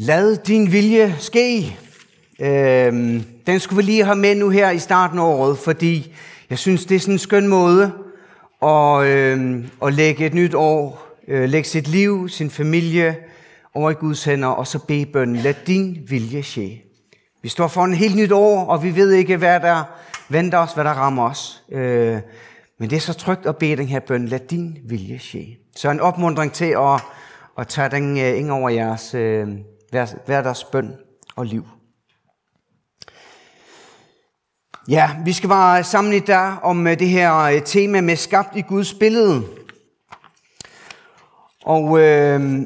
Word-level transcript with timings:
Lad 0.00 0.36
din 0.36 0.72
vilje 0.72 1.14
ske. 1.18 1.78
Øhm, 2.40 3.24
den 3.46 3.60
skulle 3.60 3.76
vi 3.76 3.82
lige 3.82 4.04
have 4.04 4.16
med 4.16 4.34
nu 4.34 4.48
her 4.48 4.70
i 4.70 4.78
starten 4.78 5.18
af 5.18 5.22
året, 5.22 5.58
fordi 5.58 6.14
jeg 6.50 6.58
synes, 6.58 6.86
det 6.86 6.94
er 6.94 7.00
sådan 7.00 7.14
en 7.14 7.18
skøn 7.18 7.48
måde 7.48 7.92
at, 8.62 9.02
øhm, 9.02 9.68
at 9.82 9.94
lægge 9.94 10.26
et 10.26 10.34
nyt 10.34 10.54
år, 10.54 11.16
øh, 11.28 11.48
lægge 11.48 11.68
sit 11.68 11.88
liv, 11.88 12.28
sin 12.28 12.50
familie 12.50 13.16
over 13.74 13.90
i 13.90 13.94
Guds 13.94 14.24
hænder, 14.24 14.48
og 14.48 14.66
så 14.66 14.78
bede 14.78 15.06
bønnen, 15.06 15.36
lad 15.36 15.54
din 15.66 15.98
vilje 16.08 16.42
ske. 16.42 16.84
Vi 17.42 17.48
står 17.48 17.68
for 17.68 17.84
en 17.84 17.94
helt 17.94 18.16
nyt 18.16 18.32
år, 18.32 18.64
og 18.64 18.82
vi 18.82 18.96
ved 18.96 19.12
ikke, 19.12 19.36
hvad 19.36 19.60
der 19.60 19.82
venter 20.28 20.58
os, 20.58 20.72
hvad 20.72 20.84
der 20.84 20.90
rammer 20.90 21.30
os. 21.30 21.62
Øh, 21.72 22.18
men 22.78 22.90
det 22.90 22.96
er 22.96 23.00
så 23.00 23.14
trygt 23.14 23.46
at 23.46 23.56
bede 23.56 23.76
den 23.76 23.88
her 23.88 24.00
bøn, 24.00 24.26
lad 24.26 24.40
din 24.50 24.78
vilje 24.84 25.18
ske. 25.18 25.58
Så 25.76 25.90
en 25.90 26.00
opmundring 26.00 26.52
til 26.52 26.76
at, 26.78 27.00
at 27.58 27.68
tage 27.68 27.90
den 27.90 28.18
øh, 28.18 28.38
ind 28.38 28.50
over 28.50 28.68
jeres 28.68 29.14
øh, 29.14 29.48
hverdagsbøn 29.90 30.96
og 31.36 31.46
liv. 31.46 31.66
Ja, 34.88 35.16
vi 35.24 35.32
skal 35.32 35.50
være 35.50 35.84
sammen 35.84 36.12
i 36.12 36.18
dag 36.18 36.58
om 36.62 36.86
øh, 36.86 36.98
det 36.98 37.08
her 37.08 37.36
øh, 37.36 37.62
tema 37.64 38.00
med 38.00 38.16
skabt 38.16 38.56
i 38.56 38.60
Guds 38.60 38.94
billede. 38.94 39.42
Og 41.64 42.00
øh, 42.00 42.60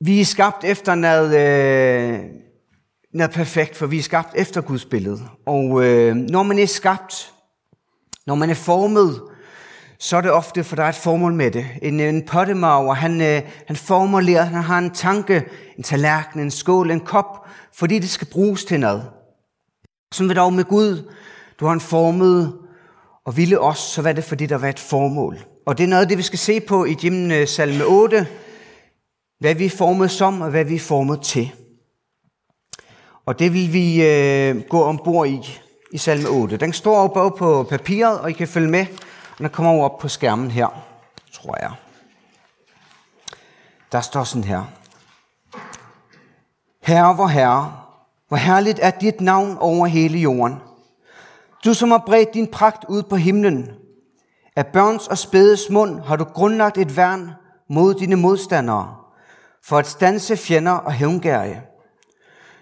vi 0.00 0.20
er 0.20 0.24
skabt 0.24 0.64
efter 0.64 0.94
noget, 0.94 1.36
øh, 1.36 2.20
noget 3.14 3.30
perfekt, 3.30 3.76
for 3.76 3.86
vi 3.86 3.98
er 3.98 4.02
skabt 4.02 4.34
efter 4.34 4.60
Guds 4.60 4.84
billede. 4.84 5.20
Og 5.46 5.84
øh, 5.84 6.14
når 6.16 6.42
man 6.42 6.58
er 6.58 6.66
skabt, 6.66 7.32
når 8.26 8.34
man 8.34 8.50
er 8.50 8.54
formet, 8.54 9.22
så 9.98 10.16
er 10.16 10.20
det 10.20 10.32
ofte, 10.32 10.64
for 10.64 10.76
der 10.76 10.82
er 10.82 10.88
et 10.88 10.94
formål 10.94 11.34
med 11.34 11.50
det. 11.50 11.66
En, 11.82 12.00
en 12.00 12.26
pottemager, 12.26 12.94
han, 12.94 13.20
øh, 13.20 13.42
han 13.66 13.76
formulerer, 13.76 14.44
han 14.44 14.62
har 14.62 14.78
en 14.78 14.90
tanke, 14.90 15.44
en 15.78 15.82
tallerken, 15.82 16.40
en 16.40 16.50
skål, 16.50 16.90
en 16.90 17.00
kop, 17.00 17.46
fordi 17.74 17.98
det 17.98 18.10
skal 18.10 18.28
bruges 18.32 18.64
til 18.64 18.80
noget. 18.80 19.04
Sådan 20.12 20.28
vil 20.28 20.36
dog 20.36 20.52
med 20.52 20.64
Gud, 20.64 21.10
du 21.60 21.66
har 21.66 21.72
en 21.72 21.80
formet 21.80 22.58
og 23.24 23.36
ville 23.36 23.60
os, 23.60 23.78
så 23.78 24.02
var 24.02 24.12
det 24.12 24.24
fordi, 24.24 24.46
der 24.46 24.58
var 24.58 24.68
et 24.68 24.78
formål. 24.78 25.38
Og 25.66 25.78
det 25.78 25.84
er 25.84 25.88
noget 25.88 26.02
af 26.02 26.08
det, 26.08 26.18
vi 26.18 26.22
skal 26.22 26.38
se 26.38 26.60
på 26.60 26.84
i 26.84 26.96
Jimmen 27.04 27.30
øh, 27.30 27.48
salme 27.48 27.84
8, 27.84 28.26
hvad 29.40 29.54
vi 29.54 29.64
er 29.64 29.70
formet 29.70 30.10
som, 30.10 30.40
og 30.40 30.50
hvad 30.50 30.64
vi 30.64 30.74
er 30.74 30.80
formet 30.80 31.20
til. 31.20 31.50
Og 33.26 33.38
det 33.38 33.54
vil 33.54 33.72
vi 33.72 34.06
øh, 34.06 34.62
gå 34.68 34.82
ombord 34.82 35.28
i, 35.28 35.60
i 35.92 35.98
salme 35.98 36.28
8. 36.28 36.56
Den 36.56 36.72
står 36.72 37.02
jo 37.02 37.08
både 37.08 37.30
på 37.38 37.62
papiret, 37.62 38.20
og 38.20 38.30
I 38.30 38.32
kan 38.32 38.48
følge 38.48 38.68
med, 38.68 38.86
den 39.38 39.50
kommer 39.50 39.84
op 39.84 39.98
på 39.98 40.08
skærmen 40.08 40.50
her, 40.50 40.68
tror 41.32 41.56
jeg. 41.60 41.72
Der 43.92 44.00
står 44.00 44.24
sådan 44.24 44.44
her. 44.44 44.62
Herre, 46.82 47.14
hvor 47.14 47.26
herre, 47.26 47.76
hvor 48.28 48.36
herligt 48.36 48.78
er 48.82 48.90
dit 48.90 49.20
navn 49.20 49.58
over 49.60 49.86
hele 49.86 50.18
jorden. 50.18 50.56
Du 51.64 51.74
som 51.74 51.90
har 51.90 52.02
bredt 52.06 52.34
din 52.34 52.46
pragt 52.46 52.84
ud 52.88 53.02
på 53.02 53.16
himlen. 53.16 53.70
Af 54.56 54.66
børns 54.66 55.08
og 55.08 55.18
spædes 55.18 55.70
mund 55.70 56.00
har 56.00 56.16
du 56.16 56.24
grundlagt 56.24 56.78
et 56.78 56.96
værn 56.96 57.30
mod 57.70 57.94
dine 57.94 58.16
modstandere, 58.16 58.96
for 59.64 59.78
at 59.78 59.86
stanse 59.86 60.36
fjender 60.36 60.72
og 60.72 60.92
hævngærige. 60.92 61.62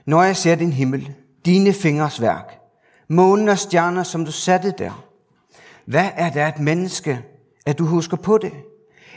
Når 0.06 0.22
jeg 0.22 0.36
ser 0.36 0.54
din 0.54 0.72
himmel, 0.72 1.14
dine 1.44 1.72
fingers 1.72 2.20
værk, 2.20 2.58
månen 3.08 3.48
og 3.48 3.58
stjerner, 3.58 4.02
som 4.02 4.24
du 4.24 4.32
satte 4.32 4.70
der. 4.70 5.04
Hvad 5.86 6.10
er 6.16 6.30
det 6.30 6.48
et 6.48 6.60
menneske, 6.60 7.24
at 7.66 7.78
du 7.78 7.84
husker 7.84 8.16
på 8.16 8.38
det? 8.38 8.52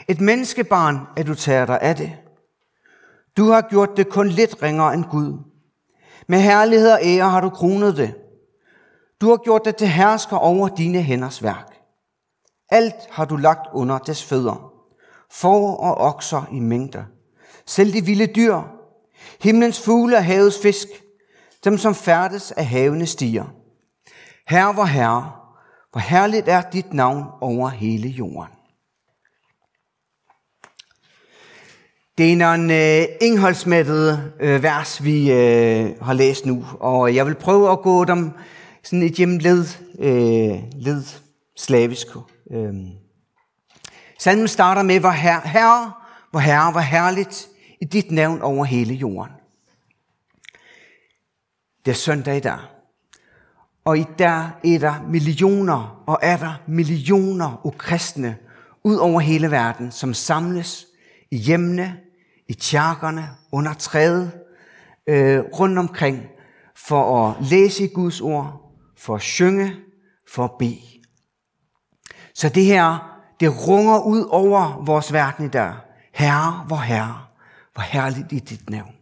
Et 0.08 0.20
menneskebarn, 0.20 0.98
at 1.16 1.26
du 1.26 1.34
tager 1.34 1.66
dig 1.66 1.80
af 1.80 1.96
det. 1.96 2.12
Du 3.36 3.44
har 3.44 3.60
gjort 3.70 3.96
det 3.96 4.08
kun 4.08 4.28
lidt 4.28 4.62
ringere 4.62 4.94
end 4.94 5.04
Gud. 5.04 5.38
Med 6.28 6.40
herlighed 6.40 6.92
og 6.92 6.98
ære 7.02 7.30
har 7.30 7.40
du 7.40 7.48
kronet 7.48 7.96
det. 7.96 8.14
Du 9.20 9.28
har 9.28 9.36
gjort 9.36 9.64
det 9.64 9.76
til 9.76 9.88
hersker 9.88 10.36
over 10.36 10.68
dine 10.68 11.02
hænders 11.02 11.42
værk. 11.42 11.74
Alt 12.70 12.94
har 13.10 13.24
du 13.24 13.36
lagt 13.36 13.66
under 13.72 13.98
des 13.98 14.24
fødder. 14.24 14.72
For 15.30 15.76
og 15.76 15.96
okser 15.96 16.42
i 16.52 16.60
mængder. 16.60 17.04
Selv 17.66 17.92
de 17.92 18.04
vilde 18.04 18.26
dyr. 18.26 18.60
Himlens 19.42 19.80
fugle 19.80 20.16
og 20.16 20.24
havets 20.24 20.58
fisk. 20.62 20.88
Dem 21.64 21.78
som 21.78 21.94
færdes 21.94 22.52
af 22.52 22.66
havene 22.66 23.06
stiger. 23.06 23.44
Herre 24.48 24.72
hvor 24.72 24.84
herre, 24.84 25.32
hvor 25.92 26.00
herligt 26.00 26.48
er 26.48 26.62
dit 26.72 26.92
navn 26.92 27.24
over 27.40 27.68
hele 27.68 28.08
jorden. 28.08 28.52
Det 32.18 32.32
er 32.32 32.36
nogle 32.36 32.74
øh, 32.74 33.06
indholdsmættede 33.20 34.32
øh, 34.40 34.62
vers, 34.62 35.04
vi 35.04 35.32
øh, 35.32 36.02
har 36.02 36.12
læst 36.12 36.46
nu, 36.46 36.64
og 36.80 37.14
jeg 37.14 37.26
vil 37.26 37.34
prøve 37.34 37.72
at 37.72 37.82
gå 37.82 38.04
dem 38.04 38.30
sådan 38.82 39.02
et 39.02 39.12
hjem 39.12 39.38
led, 39.38 39.64
øh, 39.98 40.62
led 40.72 41.02
slavisk. 41.56 42.06
Øh. 42.50 42.74
Salmen 44.18 44.48
starter 44.48 44.82
med, 44.82 45.00
hvor 45.00 45.10
herre, 45.10 45.40
herre, 45.44 45.92
hvor 46.30 46.40
herre, 46.40 46.72
hvor 46.72 46.80
herligt 46.80 47.48
i 47.80 47.84
dit 47.84 48.10
navn 48.10 48.42
over 48.42 48.64
hele 48.64 48.94
jorden. 48.94 49.32
Det 51.84 51.90
er 51.90 51.96
søndag 51.96 52.36
i 52.36 52.40
dag. 52.40 52.77
Og 53.88 53.98
i 53.98 54.04
der 54.18 54.50
er 54.64 54.78
der 54.78 55.02
millioner 55.02 56.02
og 56.06 56.18
er 56.22 56.36
der 56.36 56.62
millioner 56.66 57.60
af 57.64 57.78
kristne 57.78 58.36
ud 58.84 58.96
over 58.96 59.20
hele 59.20 59.50
verden, 59.50 59.92
som 59.92 60.14
samles 60.14 60.86
i 61.30 61.36
hjemmene, 61.36 62.00
i 62.48 62.54
tjakkerne, 62.54 63.28
under 63.52 63.74
træet, 63.74 64.32
øh, 65.06 65.38
rundt 65.38 65.78
omkring, 65.78 66.26
for 66.76 67.28
at 67.28 67.36
læse 67.40 67.84
i 67.84 67.86
Guds 67.86 68.20
ord, 68.20 68.74
for 68.96 69.14
at 69.14 69.22
synge, 69.22 69.76
for 70.32 70.44
at 70.44 70.50
bede. 70.58 71.00
Så 72.34 72.48
det 72.48 72.64
her, 72.64 73.18
det 73.40 73.68
runger 73.68 73.98
ud 73.98 74.26
over 74.30 74.84
vores 74.84 75.12
verden 75.12 75.46
i 75.46 75.48
dag. 75.48 75.74
Herre, 76.12 76.64
hvor 76.66 76.76
herre, 76.76 77.24
hvor 77.72 77.82
herligt 77.82 78.32
i 78.32 78.38
dit 78.38 78.70
navn. 78.70 78.94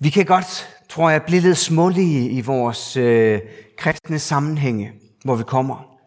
Vi 0.00 0.10
kan 0.10 0.26
godt, 0.26 0.77
tror 0.88 1.10
jeg, 1.10 1.22
blive 1.22 1.40
lidt 1.40 1.58
smålige 1.58 2.30
i 2.30 2.40
vores 2.40 2.96
øh, 2.96 3.40
kristne 3.76 4.18
sammenhænge, 4.18 4.92
hvor 5.24 5.34
vi 5.34 5.42
kommer. 5.42 5.98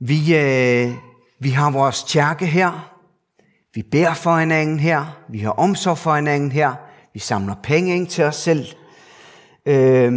Vi, 0.00 0.36
øh, 0.36 0.94
vi 1.40 1.50
har 1.50 1.70
vores 1.70 2.04
kirke 2.08 2.46
her. 2.46 2.92
Vi 3.74 3.82
beder 3.82 4.14
for 4.14 4.36
hinanden 4.36 4.78
her. 4.78 5.18
Vi 5.28 5.38
har 5.38 5.50
omsorg 5.50 5.98
for 5.98 6.14
hinanden 6.14 6.52
her. 6.52 6.74
Vi 7.14 7.18
samler 7.18 7.54
penge 7.62 7.96
ind 7.96 8.06
til 8.06 8.24
os 8.24 8.36
selv. 8.36 8.66
Øh, 9.66 10.12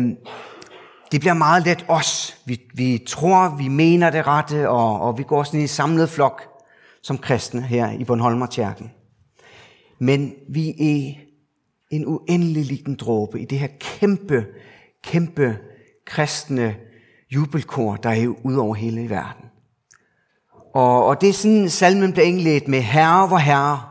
det 1.11 1.19
bliver 1.19 1.33
meget 1.33 1.66
let 1.66 1.85
os. 1.88 2.38
Vi, 2.45 2.61
vi 2.73 3.03
tror, 3.07 3.56
vi 3.57 3.67
mener 3.67 4.09
det 4.09 4.27
rette, 4.27 4.69
og, 4.69 5.01
og 5.01 5.17
vi 5.17 5.23
går 5.23 5.44
sådan 5.44 5.59
i 5.59 5.63
en 5.63 5.67
samlet 5.67 6.09
flok 6.09 6.44
som 7.03 7.17
kristne 7.17 7.61
her 7.61 7.91
i 7.91 8.03
Bornholmerkirken. 8.03 8.91
Men 10.00 10.33
vi 10.50 10.69
er 10.69 11.28
en 11.89 12.05
uendelig 12.05 12.66
liten 12.66 12.95
dråbe 12.95 13.41
i 13.41 13.45
det 13.45 13.59
her 13.59 13.67
kæmpe, 13.79 14.45
kæmpe 15.03 15.57
kristne 16.05 16.75
jubelkor, 17.29 17.95
der 17.95 18.09
er 18.09 18.27
ud 18.44 18.55
over 18.55 18.75
hele 18.75 19.09
verden. 19.09 19.45
Og, 20.73 21.05
og 21.05 21.22
det 21.22 21.29
er 21.29 21.33
sådan, 21.33 21.69
salmen 21.69 22.11
bliver 22.11 22.25
indledt 22.25 22.67
med, 22.67 22.81
Herre, 22.81 23.27
hvor 23.27 23.38
Herre, 23.38 23.81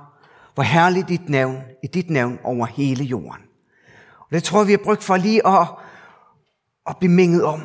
hvor 0.55 0.63
herligt 0.63 1.09
dit 1.09 1.29
navn, 1.29 1.57
i 1.85 1.87
dit 1.87 2.11
navn 2.11 2.39
over 2.45 2.67
hele 2.67 3.05
jorden. 3.05 3.43
Og 4.21 4.27
det 4.31 4.43
tror 4.43 4.61
jeg, 4.61 4.67
vi 4.67 4.73
har 4.73 4.81
brugt 4.85 5.05
for 5.05 5.17
lige 5.17 5.47
at, 5.47 5.69
at 6.87 6.97
blive 6.99 7.13
minget 7.13 7.45
om, 7.45 7.63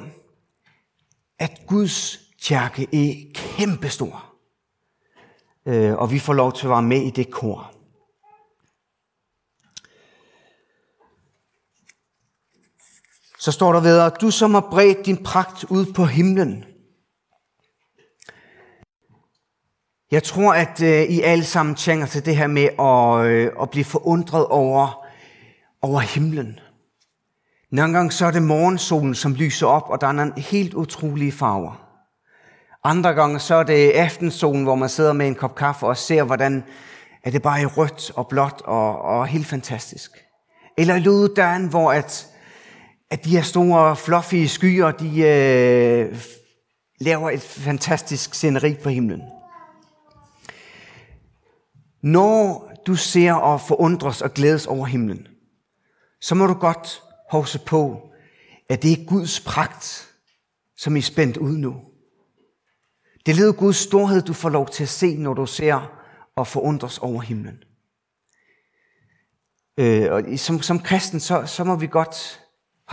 at 1.39 1.61
Guds 1.67 2.19
kirke 2.41 2.83
er 2.83 3.33
kæmpestor. 3.35 4.25
Øh, 5.65 5.93
og 5.93 6.11
vi 6.11 6.19
får 6.19 6.33
lov 6.33 6.53
til 6.53 6.65
at 6.65 6.69
være 6.69 6.81
med 6.81 7.01
i 7.01 7.09
det 7.09 7.31
kor. 7.31 7.72
Så 13.43 13.51
står 13.51 13.73
der 13.73 13.79
videre, 13.79 14.11
du 14.21 14.31
som 14.31 14.53
har 14.53 14.67
bredt 14.71 15.05
din 15.05 15.23
pragt 15.23 15.63
ud 15.63 15.93
på 15.93 16.05
himlen. 16.05 16.65
Jeg 20.11 20.23
tror, 20.23 20.53
at 20.53 20.81
øh, 20.81 21.01
I 21.01 21.21
alle 21.21 21.43
sammen 21.43 21.75
tænker 21.75 22.05
til 22.05 22.25
det 22.25 22.37
her 22.37 22.47
med 22.47 22.69
at, 22.79 23.31
øh, 23.31 23.51
at 23.61 23.69
blive 23.69 23.85
forundret 23.85 24.45
over, 24.45 25.05
over 25.81 25.99
himlen. 25.99 26.59
Nogle 27.71 27.93
gange 27.93 28.11
så 28.11 28.25
er 28.25 28.31
det 28.31 28.43
morgensolen, 28.43 29.15
som 29.15 29.33
lyser 29.33 29.67
op, 29.67 29.89
og 29.89 30.01
der 30.01 30.07
er 30.07 30.11
nogle 30.11 30.33
helt 30.37 30.73
utrolige 30.73 31.31
farver. 31.31 31.87
Andre 32.83 33.13
gange 33.13 33.39
så 33.39 33.55
er 33.55 33.63
det 33.63 33.91
aftensolen, 33.91 34.63
hvor 34.63 34.75
man 34.75 34.89
sidder 34.89 35.13
med 35.13 35.27
en 35.27 35.35
kop 35.35 35.55
kaffe 35.55 35.85
og 35.85 35.97
ser, 35.97 36.23
hvordan 36.23 36.63
er 37.23 37.31
det 37.31 37.41
bare 37.41 37.61
er 37.61 37.65
rødt 37.65 38.11
og 38.15 38.27
blåt 38.27 38.61
og, 38.65 39.01
og 39.01 39.27
helt 39.27 39.47
fantastisk. 39.47 40.11
Eller 40.77 40.95
i 40.95 40.99
hvor 41.69 41.91
at, 41.91 42.32
at 43.13 43.25
de 43.25 43.29
her 43.29 43.41
store 43.41 43.95
fluffy 43.95 44.45
skyer, 44.45 44.91
de 44.91 45.21
øh, 45.21 46.21
laver 46.99 47.29
et 47.29 47.41
fantastisk 47.41 48.33
sceneri 48.33 48.75
på 48.83 48.89
himlen. 48.89 49.21
Når 52.01 52.71
du 52.87 52.95
ser 52.95 53.33
og 53.33 53.61
forundres 53.61 54.21
og 54.21 54.33
glædes 54.33 54.67
over 54.67 54.85
himlen, 54.85 55.27
så 56.21 56.35
må 56.35 56.47
du 56.47 56.53
godt 56.53 57.01
huske 57.31 57.59
på, 57.65 58.09
at 58.69 58.83
det 58.83 58.91
er 58.91 59.05
Guds 59.05 59.39
pragt, 59.39 60.13
som 60.77 60.95
I 60.95 60.99
er 60.99 61.03
spændt 61.03 61.37
ud 61.37 61.57
nu. 61.57 61.81
Det 63.25 63.35
leder 63.35 63.53
Guds 63.53 63.77
storhed, 63.77 64.21
du 64.21 64.33
får 64.33 64.49
lov 64.49 64.69
til 64.69 64.83
at 64.83 64.89
se, 64.89 65.17
når 65.17 65.33
du 65.33 65.45
ser 65.45 65.91
og 66.35 66.47
forundres 66.47 66.97
over 66.97 67.21
himlen. 67.21 67.63
Øh, 69.77 70.11
og 70.11 70.23
som, 70.37 70.61
som 70.61 70.79
kristen, 70.79 71.19
så, 71.19 71.45
så 71.45 71.63
må 71.63 71.75
vi 71.75 71.87
godt 71.87 72.42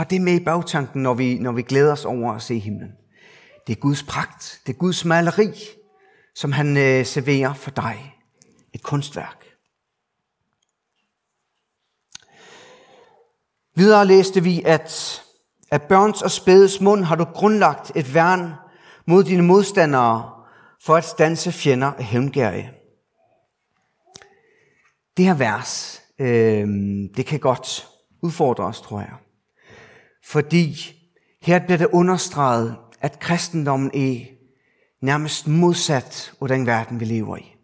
har 0.00 0.04
det 0.04 0.20
med 0.20 0.40
i 0.40 0.44
bagtanken, 0.44 1.02
når 1.02 1.14
vi, 1.14 1.38
når 1.38 1.52
vi 1.52 1.62
glæder 1.62 1.92
os 1.92 2.04
over 2.04 2.32
at 2.32 2.42
se 2.42 2.58
himlen. 2.58 2.92
Det 3.66 3.76
er 3.76 3.80
Guds 3.80 4.02
pragt, 4.02 4.60
det 4.66 4.72
er 4.72 4.78
Guds 4.78 5.04
maleri, 5.04 5.52
som 6.34 6.52
han 6.52 6.76
øh, 6.76 7.06
serverer 7.06 7.54
for 7.54 7.70
dig. 7.70 8.14
Et 8.72 8.82
kunstværk. 8.82 9.44
Videre 13.74 14.06
læste 14.06 14.42
vi, 14.42 14.62
at 14.64 15.22
af 15.70 15.82
børns 15.82 16.22
og 16.22 16.30
spædes 16.30 16.80
mund 16.80 17.04
har 17.04 17.16
du 17.16 17.24
grundlagt 17.24 17.92
et 17.94 18.14
værn 18.14 18.52
mod 19.06 19.24
dine 19.24 19.42
modstandere 19.42 20.30
for 20.82 20.96
at 20.96 21.04
stanse 21.04 21.52
fjender 21.52 21.92
af 21.92 22.04
hævngærige. 22.04 22.72
Det 25.16 25.24
her 25.24 25.34
vers, 25.34 26.02
øh, 26.18 26.68
det 27.16 27.26
kan 27.26 27.40
godt 27.40 27.88
udfordre 28.22 28.64
os, 28.64 28.80
tror 28.80 29.00
jeg. 29.00 29.14
Fordi 30.30 30.92
her 31.42 31.58
bliver 31.58 31.78
det 31.78 31.88
understreget, 31.92 32.76
at 33.00 33.18
kristendommen 33.20 33.90
er 33.94 34.26
nærmest 35.00 35.46
modsat 35.46 36.32
af 36.42 36.48
den 36.48 36.66
verden, 36.66 37.00
vi 37.00 37.04
lever 37.04 37.36
i. 37.36 37.56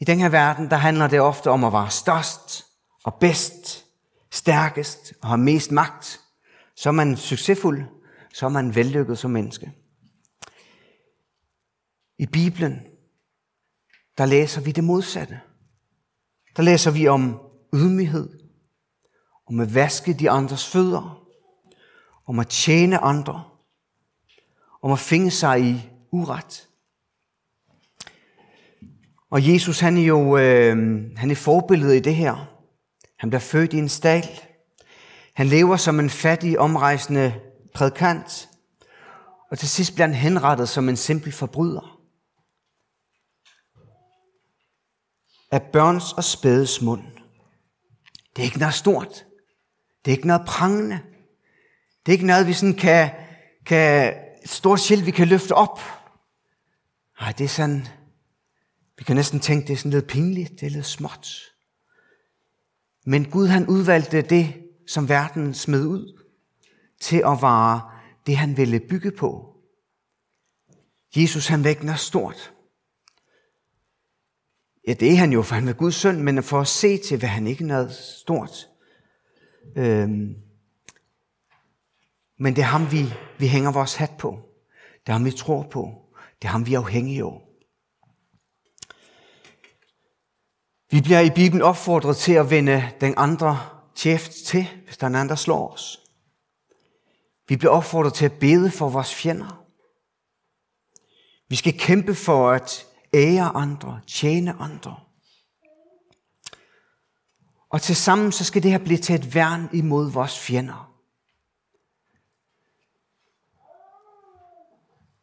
I 0.00 0.04
den 0.04 0.18
her 0.18 0.28
verden, 0.28 0.70
der 0.70 0.76
handler 0.76 1.06
det 1.06 1.20
ofte 1.20 1.50
om 1.50 1.64
at 1.64 1.72
være 1.72 1.90
størst 1.90 2.66
og 3.04 3.14
bedst, 3.14 3.84
stærkest 4.32 5.14
og 5.22 5.28
have 5.28 5.38
mest 5.38 5.70
magt. 5.70 6.20
Så 6.76 6.88
er 6.88 6.92
man 6.92 7.16
succesfuld, 7.16 7.84
så 8.34 8.46
er 8.46 8.50
man 8.50 8.74
vellykket 8.74 9.18
som 9.18 9.30
menneske. 9.30 9.72
I 12.18 12.26
Bibelen, 12.26 12.86
der 14.18 14.26
læser 14.26 14.60
vi 14.60 14.72
det 14.72 14.84
modsatte. 14.84 15.40
Der 16.56 16.62
læser 16.62 16.90
vi 16.90 17.08
om 17.08 17.40
ydmyghed, 17.74 18.43
om 19.54 19.60
at 19.60 19.74
vaske 19.74 20.12
de 20.12 20.30
andres 20.30 20.66
fødder, 20.66 21.26
om 22.26 22.38
at 22.38 22.48
tjene 22.48 22.98
andre, 22.98 23.44
om 24.82 24.92
at 24.92 24.98
finde 24.98 25.30
sig 25.30 25.60
i 25.60 25.90
uret. 26.10 26.68
Og 29.30 29.48
Jesus, 29.48 29.80
han 29.80 29.96
er 29.96 30.02
jo 30.02 30.36
øh, 30.36 30.76
han 31.16 31.30
er 31.30 31.34
forbilledet 31.34 31.96
i 31.96 32.00
det 32.00 32.14
her. 32.14 32.62
Han 33.18 33.30
bliver 33.30 33.40
født 33.40 33.72
i 33.72 33.78
en 33.78 33.88
stald. 33.88 34.28
Han 35.34 35.46
lever 35.46 35.76
som 35.76 36.00
en 36.00 36.10
fattig, 36.10 36.58
omrejsende 36.58 37.40
prædikant. 37.74 38.48
Og 39.50 39.58
til 39.58 39.68
sidst 39.68 39.94
bliver 39.94 40.06
han 40.06 40.16
henrettet 40.16 40.68
som 40.68 40.88
en 40.88 40.96
simpel 40.96 41.32
forbryder. 41.32 42.00
Af 45.50 45.62
børns 45.62 46.12
og 46.12 46.24
spædes 46.24 46.82
mund. 46.82 47.02
Det 48.36 48.42
er 48.42 48.46
ikke 48.46 48.58
noget 48.58 48.74
stort. 48.74 49.24
Det 50.04 50.10
er 50.10 50.16
ikke 50.16 50.26
noget 50.26 50.46
prangende. 50.46 51.00
Det 52.06 52.12
er 52.12 52.16
ikke 52.16 52.26
noget, 52.26 52.46
vi 52.46 52.52
sådan 52.52 52.74
kan, 52.74 53.10
kan 53.66 54.14
et 54.44 54.50
stort 54.50 54.80
skilt, 54.80 55.06
vi 55.06 55.10
kan 55.10 55.28
løfte 55.28 55.52
op. 55.52 55.80
Nej, 57.20 57.32
det 57.32 57.44
er 57.44 57.48
sådan, 57.48 57.86
vi 58.98 59.04
kan 59.04 59.16
næsten 59.16 59.40
tænke, 59.40 59.66
det 59.66 59.72
er 59.72 59.76
sådan 59.76 59.90
lidt 59.90 60.06
pinligt, 60.06 60.60
det 60.60 60.66
er 60.66 60.70
lidt 60.70 60.86
småt. 60.86 61.28
Men 63.06 63.30
Gud 63.30 63.46
han 63.46 63.66
udvalgte 63.66 64.22
det, 64.22 64.54
som 64.88 65.08
verden 65.08 65.54
smed 65.54 65.86
ud, 65.86 66.20
til 67.00 67.16
at 67.16 67.42
være 67.42 67.90
det, 68.26 68.36
han 68.36 68.56
ville 68.56 68.80
bygge 68.80 69.10
på. 69.10 69.56
Jesus 71.16 71.46
han 71.46 71.64
vækner 71.64 71.94
stort. 71.94 72.52
Ja, 74.86 74.92
det 74.92 75.12
er 75.12 75.16
han 75.16 75.32
jo, 75.32 75.42
for 75.42 75.54
han 75.54 75.68
er 75.68 75.72
Guds 75.72 75.94
søn, 75.94 76.22
men 76.22 76.42
for 76.42 76.60
at 76.60 76.68
se 76.68 76.96
til, 76.98 77.18
hvad 77.18 77.28
han 77.28 77.46
ikke 77.46 77.64
er 77.64 77.88
stort. 77.88 78.68
Øhm, 79.76 80.36
men 82.38 82.56
det 82.56 82.62
er 82.62 82.66
ham, 82.66 82.92
vi, 82.92 83.04
vi 83.38 83.48
hænger 83.48 83.72
vores 83.72 83.94
hat 83.94 84.10
på. 84.18 84.38
Det 85.00 85.08
er 85.08 85.12
ham, 85.12 85.24
vi 85.24 85.30
tror 85.30 85.62
på. 85.62 86.04
Det 86.42 86.48
er 86.48 86.52
ham, 86.52 86.66
vi 86.66 86.74
er 86.74 86.78
afhængige 86.78 87.22
af. 87.22 87.40
Vi 90.90 91.00
bliver 91.00 91.20
i 91.20 91.30
Bibelen 91.30 91.62
opfordret 91.62 92.16
til 92.16 92.32
at 92.32 92.50
vende 92.50 92.90
den 93.00 93.14
andre 93.16 93.58
tjeft 93.94 94.32
til, 94.32 94.66
hvis 94.84 94.96
der 94.96 95.04
er 95.04 95.08
en 95.08 95.14
anden, 95.14 95.28
der 95.28 95.34
slår 95.34 95.68
os. 95.68 96.00
Vi 97.48 97.56
bliver 97.56 97.72
opfordret 97.72 98.14
til 98.14 98.24
at 98.24 98.38
bede 98.40 98.70
for 98.70 98.88
vores 98.88 99.14
fjender. 99.14 99.64
Vi 101.48 101.56
skal 101.56 101.78
kæmpe 101.78 102.14
for 102.14 102.50
at 102.50 102.86
ære 103.14 103.56
andre, 103.56 104.00
tjene 104.06 104.52
andre. 104.52 105.03
Og 107.74 107.82
til 107.82 107.96
sammen 107.96 108.32
så 108.32 108.44
skal 108.44 108.62
det 108.62 108.70
her 108.70 108.78
blive 108.78 108.98
til 108.98 109.14
et 109.14 109.34
værn 109.34 109.68
imod 109.72 110.10
vores 110.10 110.38
fjender. 110.38 110.94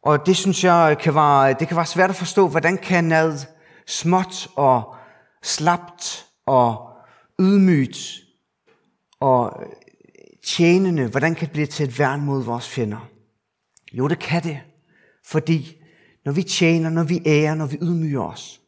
Og 0.02 0.26
det 0.26 0.36
synes 0.36 0.64
jeg 0.64 0.98
kan 1.00 1.14
være, 1.14 1.52
det 1.52 1.68
kan 1.68 1.76
være 1.76 1.86
svært 1.86 2.10
at 2.10 2.16
forstå, 2.16 2.48
hvordan 2.48 2.78
kan 2.78 3.04
noget 3.04 3.48
småt 3.86 4.48
og 4.56 4.94
slapt 5.42 6.26
og 6.46 6.96
ydmygt 7.40 7.98
og 9.20 9.62
tjenende, 10.44 11.06
hvordan 11.08 11.34
kan 11.34 11.46
det 11.46 11.52
blive 11.52 11.66
til 11.66 11.88
et 11.88 11.98
værn 11.98 12.20
mod 12.20 12.44
vores 12.44 12.68
fjender? 12.68 13.08
Jo, 13.92 14.08
det 14.08 14.18
kan 14.18 14.42
det. 14.42 14.60
Fordi 15.24 15.76
når 16.24 16.32
vi 16.32 16.42
tjener, 16.42 16.90
når 16.90 17.04
vi 17.04 17.22
ærer, 17.26 17.54
når 17.54 17.66
vi 17.66 17.78
ydmyger 17.82 18.22
os, 18.22 18.60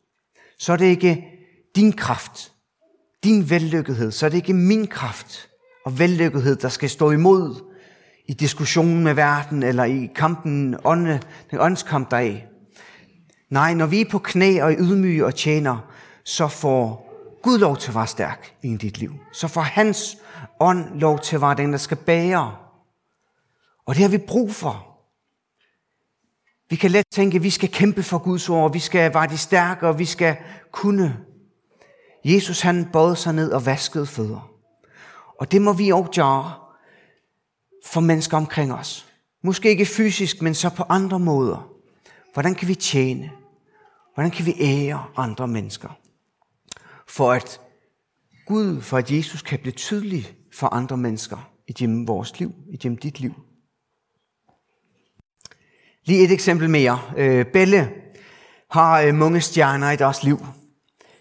så 0.58 0.72
er 0.72 0.76
det 0.76 0.86
ikke 0.86 1.24
din 1.76 1.92
kraft, 1.92 2.53
din 3.24 3.50
vellykkethed, 3.50 4.10
så 4.10 4.26
er 4.26 4.30
det 4.30 4.36
ikke 4.36 4.54
min 4.54 4.86
kraft 4.86 5.48
og 5.84 5.98
vellykkethed, 5.98 6.56
der 6.56 6.68
skal 6.68 6.90
stå 6.90 7.10
imod 7.10 7.70
i 8.26 8.32
diskussionen 8.32 9.04
med 9.04 9.14
verden, 9.14 9.62
eller 9.62 9.84
i 9.84 10.10
kampen, 10.14 10.76
ånde, 10.84 11.20
den 11.50 11.60
åndskamp 11.60 12.10
der 12.10 12.16
er. 12.16 12.36
Nej, 13.50 13.74
når 13.74 13.86
vi 13.86 14.00
er 14.00 14.10
på 14.10 14.18
knæ 14.18 14.62
og 14.62 14.72
ydmyge 14.78 15.26
og 15.26 15.34
tjener, 15.34 15.90
så 16.24 16.48
får 16.48 17.10
Gud 17.42 17.58
lov 17.58 17.76
til 17.76 17.90
at 17.90 17.94
være 17.94 18.06
stærk 18.06 18.54
i 18.62 18.76
dit 18.76 18.98
liv. 18.98 19.14
Så 19.32 19.48
får 19.48 19.60
hans 19.60 20.16
ånd 20.60 21.00
lov 21.00 21.18
til 21.18 21.36
at 21.36 21.42
være 21.42 21.54
den, 21.54 21.72
der 21.72 21.78
skal 21.78 21.96
bære. 21.96 22.56
Og 23.86 23.94
det 23.94 24.02
har 24.02 24.08
vi 24.08 24.18
brug 24.18 24.54
for. 24.54 24.90
Vi 26.70 26.76
kan 26.76 26.90
let 26.90 27.06
tænke, 27.12 27.36
at 27.36 27.42
vi 27.42 27.50
skal 27.50 27.68
kæmpe 27.68 28.02
for 28.02 28.18
Guds 28.18 28.48
ord, 28.48 28.72
vi 28.72 28.78
skal 28.78 29.14
være 29.14 29.26
de 29.26 29.38
stærke, 29.38 29.88
og 29.88 29.98
vi 29.98 30.04
skal 30.04 30.36
kunne. 30.72 31.16
Jesus 32.24 32.60
han 32.60 32.88
bøjede 32.92 33.16
sig 33.16 33.34
ned 33.34 33.52
og 33.52 33.66
vaskede 33.66 34.06
fødder. 34.06 34.50
Og 35.40 35.52
det 35.52 35.62
må 35.62 35.72
vi 35.72 35.90
også 35.90 36.10
gøre 36.10 36.52
for 37.84 38.00
mennesker 38.00 38.36
omkring 38.36 38.72
os. 38.72 39.06
Måske 39.42 39.68
ikke 39.68 39.86
fysisk, 39.86 40.42
men 40.42 40.54
så 40.54 40.70
på 40.70 40.84
andre 40.88 41.18
måder. 41.18 41.70
Hvordan 42.32 42.54
kan 42.54 42.68
vi 42.68 42.74
tjene? 42.74 43.30
Hvordan 44.14 44.30
kan 44.30 44.46
vi 44.46 44.54
ære 44.60 45.04
andre 45.16 45.48
mennesker? 45.48 45.88
For 47.08 47.32
at 47.32 47.60
Gud, 48.46 48.80
for 48.80 48.98
at 48.98 49.10
Jesus 49.10 49.42
kan 49.42 49.58
blive 49.58 49.72
tydelig 49.72 50.36
for 50.52 50.66
andre 50.66 50.96
mennesker 50.96 51.50
i 51.66 51.86
vores 52.06 52.38
liv, 52.40 52.52
i 52.70 52.76
dit 52.76 53.20
liv. 53.20 53.34
Lige 56.04 56.24
et 56.24 56.32
eksempel 56.32 56.70
mere. 56.70 57.00
Øh, 57.16 57.46
Belle 57.46 57.92
har 58.70 59.00
øh, 59.00 59.14
mange 59.14 59.40
stjerner 59.40 59.90
i 59.90 59.96
deres 59.96 60.22
liv. 60.22 60.38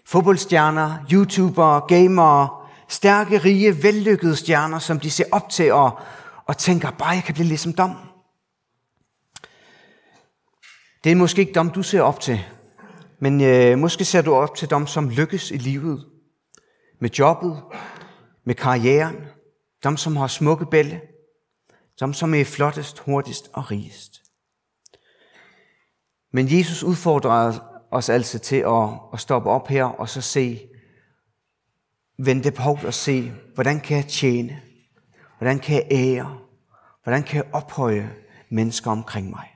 Fodboldstjerner, 0.06 1.06
YouTubere, 1.12 1.80
gamere, 1.88 2.48
stærke, 2.88 3.38
rige, 3.38 3.82
vellykkede 3.82 4.36
stjerner, 4.36 4.78
som 4.78 5.00
de 5.00 5.10
ser 5.10 5.24
op 5.32 5.50
til 5.50 5.72
og, 5.72 5.98
og 6.46 6.58
tænker, 6.58 6.90
bare 6.90 7.08
jeg 7.08 7.24
kan 7.24 7.34
blive 7.34 7.48
ligesom 7.48 7.72
dem. 7.72 7.90
Det 11.04 11.12
er 11.12 11.16
måske 11.16 11.40
ikke 11.40 11.54
dem, 11.54 11.70
du 11.70 11.82
ser 11.82 12.02
op 12.02 12.20
til, 12.20 12.40
men 13.18 13.40
øh, 13.40 13.78
måske 13.78 14.04
ser 14.04 14.22
du 14.22 14.34
op 14.34 14.54
til 14.56 14.70
dem, 14.70 14.86
som 14.86 15.08
lykkes 15.08 15.50
i 15.50 15.56
livet. 15.56 16.06
Med 17.00 17.10
jobbet, 17.10 17.62
med 18.44 18.54
karrieren, 18.54 19.16
dem, 19.84 19.96
som 19.96 20.16
har 20.16 20.26
smukke 20.26 20.66
bælle, 20.66 21.00
dem, 22.00 22.12
som 22.12 22.34
er 22.34 22.44
flottest, 22.44 22.98
hurtigst 22.98 23.50
og 23.52 23.70
rigest. 23.70 24.22
Men 26.32 26.58
Jesus 26.58 26.82
udfordrer 26.82 27.73
os 27.94 28.08
altså 28.08 28.38
til 28.38 28.56
at, 28.56 28.88
at 29.12 29.20
stoppe 29.20 29.50
op 29.50 29.68
her 29.68 29.84
og 29.84 30.08
så 30.08 30.20
se, 30.20 30.68
vende 32.18 32.50
på 32.50 32.78
og 32.86 32.94
se, 32.94 33.32
hvordan 33.54 33.80
kan 33.80 33.96
jeg 33.96 34.06
tjene? 34.06 34.62
Hvordan 35.38 35.58
kan 35.58 35.74
jeg 35.74 35.86
ære? 35.90 36.38
Hvordan 37.02 37.22
kan 37.22 37.36
jeg 37.36 37.54
ophøje 37.54 38.16
mennesker 38.48 38.90
omkring 38.90 39.30
mig? 39.30 39.48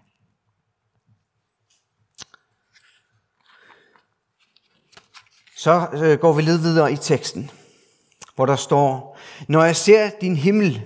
Så 5.57 5.89
øh, 5.93 6.19
går 6.19 6.33
vi 6.33 6.43
lidt 6.43 6.63
videre 6.63 6.93
i 6.93 6.97
teksten, 6.97 7.51
hvor 8.35 8.47
der 8.47 8.57
står, 8.57 9.19
Når 9.49 9.65
jeg 9.65 9.77
ser 9.77 10.11
din 10.21 10.37
himmel, 10.37 10.85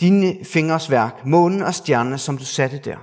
dine 0.00 0.44
fingers 0.44 0.90
værk, 0.90 1.26
månen 1.26 1.62
og 1.62 1.74
stjernerne, 1.74 2.18
som 2.18 2.38
du 2.38 2.44
satte 2.44 2.78
der. 2.78 2.98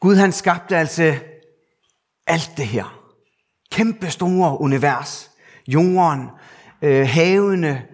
Gud 0.00 0.16
han 0.16 0.32
skabte 0.32 0.76
altså 0.76 1.18
alt 2.26 2.50
det 2.56 2.66
her. 2.66 3.00
Kæmpe 3.70 4.10
store 4.10 4.60
univers. 4.60 5.30
Jorden, 5.68 6.28
øh, 6.82 7.08
havene, 7.08 7.86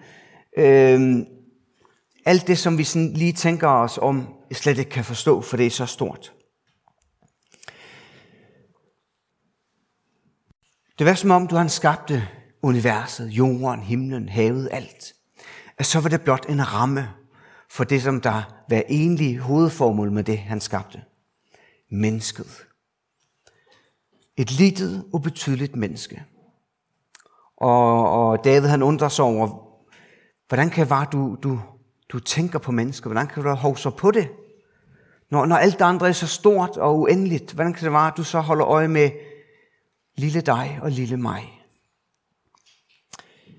øh, 0.58 1.16
alt 2.24 2.46
det, 2.46 2.58
som 2.58 2.78
vi 2.78 2.84
sådan 2.84 3.12
lige 3.12 3.32
tænker 3.32 3.68
os 3.68 3.98
om, 3.98 4.28
slet 4.52 4.78
ikke 4.78 4.90
kan 4.90 5.04
forstå, 5.04 5.40
for 5.40 5.56
det 5.56 5.66
er 5.66 5.70
så 5.70 5.86
stort. 5.86 6.32
Det 10.98 11.06
var 11.06 11.14
som 11.14 11.30
om, 11.30 11.46
du 11.46 11.56
han 11.56 11.68
skabte 11.68 12.28
universet, 12.62 13.28
jorden, 13.28 13.80
himlen, 13.80 14.28
havet, 14.28 14.68
alt. 14.72 15.14
At 15.78 15.86
så 15.86 16.00
var 16.00 16.08
det 16.08 16.20
blot 16.20 16.46
en 16.48 16.72
ramme 16.72 17.08
for 17.70 17.84
det, 17.84 18.02
som 18.02 18.20
der 18.20 18.64
var 18.70 18.82
egentlig 18.88 19.38
hovedformål 19.38 20.12
med 20.12 20.24
det, 20.24 20.38
han 20.38 20.60
skabte. 20.60 21.02
Mennesket. 21.90 22.66
Et 24.36 24.50
litet, 24.50 25.04
ubetydeligt 25.12 25.76
menneske. 25.76 26.22
Og, 27.56 28.10
og 28.10 28.44
David 28.44 28.68
han 28.68 28.82
undrer 28.82 29.08
sig 29.08 29.24
over, 29.24 29.70
hvordan 30.48 30.70
kan 30.70 30.82
det 30.82 30.90
være, 30.90 31.06
du, 31.12 31.36
du, 31.42 31.60
du 32.08 32.18
tænker 32.18 32.58
på 32.58 32.72
mennesker? 32.72 33.10
Hvordan 33.10 33.26
kan 33.26 33.42
du 33.42 33.50
holde 33.50 33.78
så 33.78 33.90
på 33.90 34.10
det? 34.10 34.28
Når, 35.30 35.46
når 35.46 35.56
alt 35.56 35.78
det 35.78 35.84
andre 35.84 36.08
er 36.08 36.12
så 36.12 36.26
stort 36.26 36.76
og 36.76 36.98
uendeligt, 36.98 37.52
hvordan 37.52 37.72
kan 37.72 37.84
det 37.84 37.92
være, 37.92 38.06
at 38.06 38.16
du 38.16 38.24
så 38.24 38.40
holder 38.40 38.66
øje 38.66 38.88
med 38.88 39.10
lille 40.16 40.40
dig 40.40 40.78
og 40.82 40.90
lille 40.90 41.16
mig? 41.16 41.60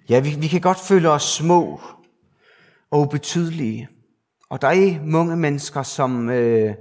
Ja, 0.09 0.19
vi, 0.19 0.35
vi 0.39 0.47
kan 0.47 0.61
godt 0.61 0.79
føle 0.79 1.09
os 1.09 1.23
små 1.23 1.81
og 2.91 2.99
ubetydelige. 2.99 3.89
Og 4.49 4.61
der 4.61 4.67
er 4.67 5.05
mange 5.05 5.37
mennesker, 5.37 5.83
som, 5.83 6.29
øh, 6.29 6.75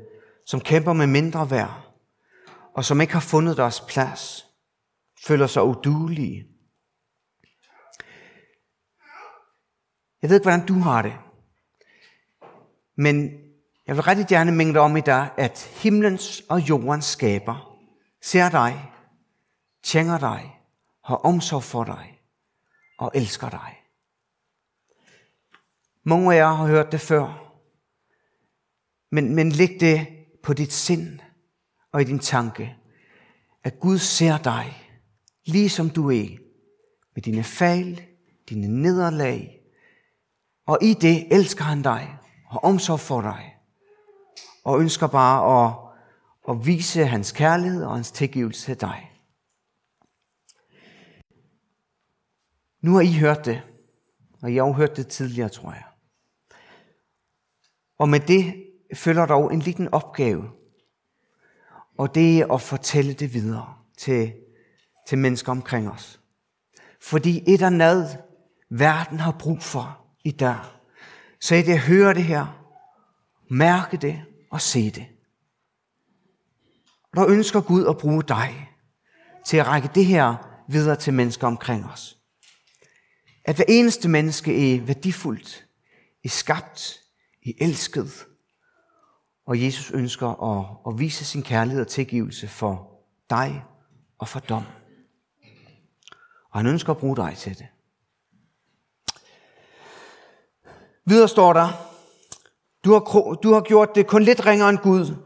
som 0.46 0.60
kæmper 0.60 0.92
med 0.92 1.06
mindre 1.06 1.50
værd, 1.50 1.89
og 2.74 2.84
som 2.84 3.00
ikke 3.00 3.12
har 3.12 3.20
fundet 3.20 3.56
deres 3.56 3.80
plads, 3.80 4.46
føler 5.26 5.46
sig 5.46 5.64
udulige. 5.64 6.46
Jeg 10.22 10.30
ved 10.30 10.36
ikke, 10.36 10.44
hvordan 10.44 10.66
du 10.66 10.74
har 10.74 11.02
det. 11.02 11.14
Men 12.96 13.30
jeg 13.86 13.96
vil 13.96 14.02
rigtig 14.02 14.26
gerne 14.26 14.52
minde 14.52 14.72
dig 14.72 14.80
om 14.80 14.96
i 14.96 15.00
dag, 15.00 15.28
at 15.36 15.72
himlens 15.82 16.42
og 16.48 16.60
jordens 16.68 17.04
skaber 17.04 17.78
ser 18.22 18.50
dig, 18.50 18.92
tjener 19.82 20.18
dig, 20.18 20.60
har 21.04 21.16
omsorg 21.16 21.62
for 21.62 21.84
dig 21.84 22.20
og 22.98 23.12
elsker 23.14 23.48
dig. 23.48 23.76
Mange 26.02 26.34
af 26.34 26.36
jer 26.36 26.52
har 26.52 26.66
hørt 26.66 26.92
det 26.92 27.00
før, 27.00 27.54
men, 29.10 29.34
men 29.34 29.52
læg 29.52 29.76
det 29.80 30.06
på 30.42 30.52
dit 30.52 30.72
sind 30.72 31.20
og 31.92 32.00
i 32.00 32.04
din 32.04 32.18
tanke, 32.18 32.76
at 33.64 33.80
Gud 33.80 33.98
ser 33.98 34.38
dig, 34.38 34.96
lige 35.44 35.68
som 35.68 35.90
du 35.90 36.10
er, 36.10 36.36
med 37.14 37.22
dine 37.22 37.44
fejl, 37.44 38.02
dine 38.48 38.82
nederlag, 38.82 39.60
og 40.66 40.78
i 40.82 40.94
det 40.94 41.36
elsker 41.36 41.64
han 41.64 41.82
dig, 41.82 42.16
og 42.50 42.64
omsorg 42.64 43.00
for 43.00 43.20
dig, 43.20 43.56
og 44.64 44.80
ønsker 44.80 45.06
bare 45.06 45.66
at, 45.66 45.74
at 46.48 46.66
vise 46.66 47.06
hans 47.06 47.32
kærlighed 47.32 47.84
og 47.84 47.94
hans 47.94 48.10
tilgivelse 48.10 48.66
til 48.66 48.80
dig. 48.80 49.06
Nu 52.82 52.94
har 52.94 53.00
I 53.00 53.12
hørt 53.12 53.44
det, 53.44 53.62
og 54.42 54.54
jeg 54.54 54.64
har 54.64 54.72
hørt 54.72 54.96
det 54.96 55.08
tidligere, 55.08 55.48
tror 55.48 55.72
jeg. 55.72 55.84
Og 57.98 58.08
med 58.08 58.20
det 58.20 58.66
følger 58.94 59.26
dog 59.26 59.54
en 59.54 59.60
liten 59.60 59.88
opgave, 59.94 60.50
og 62.00 62.14
det 62.14 62.38
er 62.38 62.52
at 62.52 62.60
fortælle 62.60 63.12
det 63.12 63.34
videre 63.34 63.74
til, 63.98 64.32
til 65.08 65.18
mennesker 65.18 65.52
omkring 65.52 65.90
os. 65.90 66.20
Fordi 67.02 67.38
et 67.38 67.54
eller 67.54 67.66
andet, 67.66 68.18
verden 68.70 69.20
har 69.20 69.36
brug 69.38 69.62
for 69.62 70.06
i 70.24 70.30
dag, 70.30 70.58
så 71.40 71.54
er 71.54 71.62
det 71.62 71.72
at 71.72 71.80
høre 71.80 72.14
det 72.14 72.24
her, 72.24 72.66
mærke 73.50 73.96
det 73.96 74.22
og 74.50 74.60
se 74.60 74.90
det. 74.90 75.06
Og 77.12 77.16
der 77.16 77.28
ønsker 77.28 77.60
Gud 77.60 77.86
at 77.86 77.98
bruge 77.98 78.22
dig 78.22 78.70
til 79.46 79.56
at 79.56 79.66
række 79.66 79.90
det 79.94 80.06
her 80.06 80.34
videre 80.68 80.96
til 80.96 81.14
mennesker 81.14 81.46
omkring 81.46 81.86
os. 81.86 82.18
At 83.44 83.56
hver 83.56 83.64
eneste 83.68 84.08
menneske 84.08 84.74
er 84.74 84.80
værdifuldt, 84.80 85.66
er 86.24 86.28
skabt, 86.28 87.00
er 87.46 87.52
elsket, 87.60 88.26
og 89.50 89.62
Jesus 89.62 89.90
ønsker 89.90 90.58
at, 90.58 90.66
at 90.86 90.98
vise 90.98 91.24
sin 91.24 91.42
kærlighed 91.42 91.82
og 91.82 91.88
tilgivelse 91.88 92.48
for 92.48 92.88
dig 93.30 93.64
og 94.18 94.28
for 94.28 94.40
dom. 94.40 94.62
Og 96.50 96.58
han 96.58 96.66
ønsker 96.66 96.90
at 96.90 96.96
bruge 96.98 97.16
dig 97.16 97.34
til 97.36 97.58
det. 97.58 97.66
Videre 101.06 101.28
står 101.28 101.52
der, 101.52 101.68
du 102.84 102.92
har, 102.92 103.00
du 103.34 103.52
har 103.52 103.60
gjort 103.60 103.94
det 103.94 104.06
kun 104.06 104.22
lidt 104.22 104.46
ringere 104.46 104.70
end 104.70 104.78
Gud. 104.78 105.16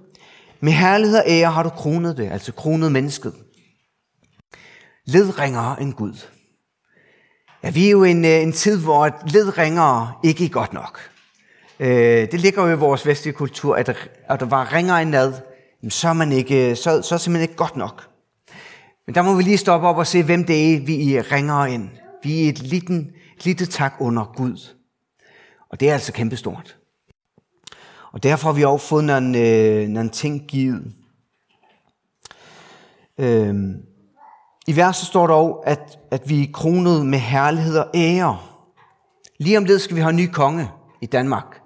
Med 0.61 0.73
herlighed 0.73 1.19
og 1.19 1.25
ære 1.27 1.51
har 1.51 1.63
du 1.63 1.69
kronet 1.69 2.17
det, 2.17 2.31
altså 2.31 2.53
kronet 2.53 2.93
mennesket. 2.93 3.35
Lidt 5.05 5.39
ringere 5.39 5.83
end 5.83 5.93
Gud. 5.93 6.27
Ja, 7.63 7.71
vi 7.71 7.87
er 7.87 7.91
jo 7.91 8.05
en, 8.05 8.25
øh, 8.25 8.43
en 8.43 8.53
tid, 8.53 8.83
hvor 8.83 9.27
lidt 9.27 9.59
ringere 9.59 10.13
ikke 10.25 10.45
er 10.45 10.49
godt 10.49 10.73
nok. 10.73 11.14
Øh, 11.81 12.31
det 12.33 12.41
ligger 12.41 12.67
jo 12.67 12.73
i 12.77 12.79
vores 12.79 13.07
vestlige 13.07 13.35
kultur, 13.35 13.77
at, 13.77 13.89
at 14.29 14.41
der 14.41 14.47
var 14.47 14.73
ringer 14.73 14.95
en 14.95 15.09
nad, 15.09 15.33
så 15.89 16.09
er, 16.09 16.13
man 16.13 16.33
ikke, 16.33 16.77
så, 16.77 17.03
så 17.03 17.15
er 17.15 17.19
simpelthen 17.19 17.43
ikke 17.43 17.57
godt 17.57 17.77
nok. 17.77 18.09
Men 19.07 19.15
der 19.15 19.23
må 19.23 19.35
vi 19.35 19.43
lige 19.43 19.57
stoppe 19.57 19.87
op 19.87 19.97
og 19.97 20.07
se, 20.07 20.23
hvem 20.23 20.45
det 20.45 20.75
er, 20.75 20.81
vi 20.81 21.21
ringer 21.21 21.65
ind. 21.65 21.89
Vi 22.23 22.45
er 22.45 22.49
et 22.49 22.63
lille, 22.63 23.07
lille 23.45 23.67
tak 23.67 23.95
under 24.01 24.33
Gud. 24.37 24.75
Og 25.71 25.81
det 25.81 25.89
er 25.89 25.93
altså 25.93 26.13
kæmpestort. 26.13 26.77
Og 28.13 28.23
derfor 28.23 28.49
har 28.49 28.53
vi 28.55 28.65
også 28.65 28.87
fået 28.87 29.05
nogle, 29.05 29.39
øh, 29.39 29.89
nogle 29.89 30.11
ting 30.11 30.43
givet. 30.49 30.93
Øhm, 33.19 33.75
I 34.67 34.77
verset 34.77 35.07
står 35.07 35.27
der 35.27 35.35
også, 35.35 35.61
at, 35.67 35.99
at 36.11 36.29
vi 36.29 36.43
er 36.43 36.53
kronet 36.53 37.07
med 37.07 37.19
herlighed 37.19 37.79
og 37.79 37.91
ære. 37.95 38.39
Lige 39.39 39.59
om 39.59 39.65
lidt 39.65 39.83
skal 39.83 39.97
vi 39.97 40.01
have 40.01 40.11
en 40.11 40.17
ny 40.17 40.27
konge 40.27 40.71
i 41.01 41.07
Danmark. 41.07 41.64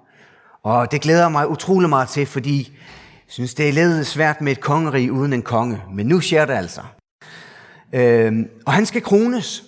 Og 0.63 0.91
det 0.91 1.01
glæder 1.01 1.29
mig 1.29 1.49
utrolig 1.49 1.89
meget 1.89 2.09
til, 2.09 2.25
fordi 2.25 2.77
jeg 3.25 3.33
synes, 3.33 3.53
det 3.53 3.69
er 3.69 3.73
lidt 3.73 4.07
svært 4.07 4.41
med 4.41 4.51
et 4.51 4.59
kongerige 4.59 5.11
uden 5.11 5.33
en 5.33 5.41
konge. 5.41 5.81
Men 5.93 6.05
nu 6.05 6.21
sker 6.21 6.45
det 6.45 6.53
altså. 6.53 6.81
Øhm, 7.93 8.47
og 8.65 8.73
han 8.73 8.85
skal 8.85 9.01
krones. 9.01 9.63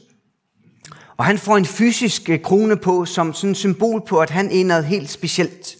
Og 1.17 1.25
han 1.25 1.37
får 1.37 1.57
en 1.57 1.65
fysisk 1.65 2.29
øh, 2.29 2.41
krone 2.41 2.77
på, 2.77 3.05
som 3.05 3.33
sådan 3.33 3.55
symbol 3.55 4.05
på, 4.07 4.19
at 4.19 4.29
han 4.29 4.51
er 4.51 4.65
noget 4.65 4.85
helt 4.85 5.09
specielt. 5.09 5.75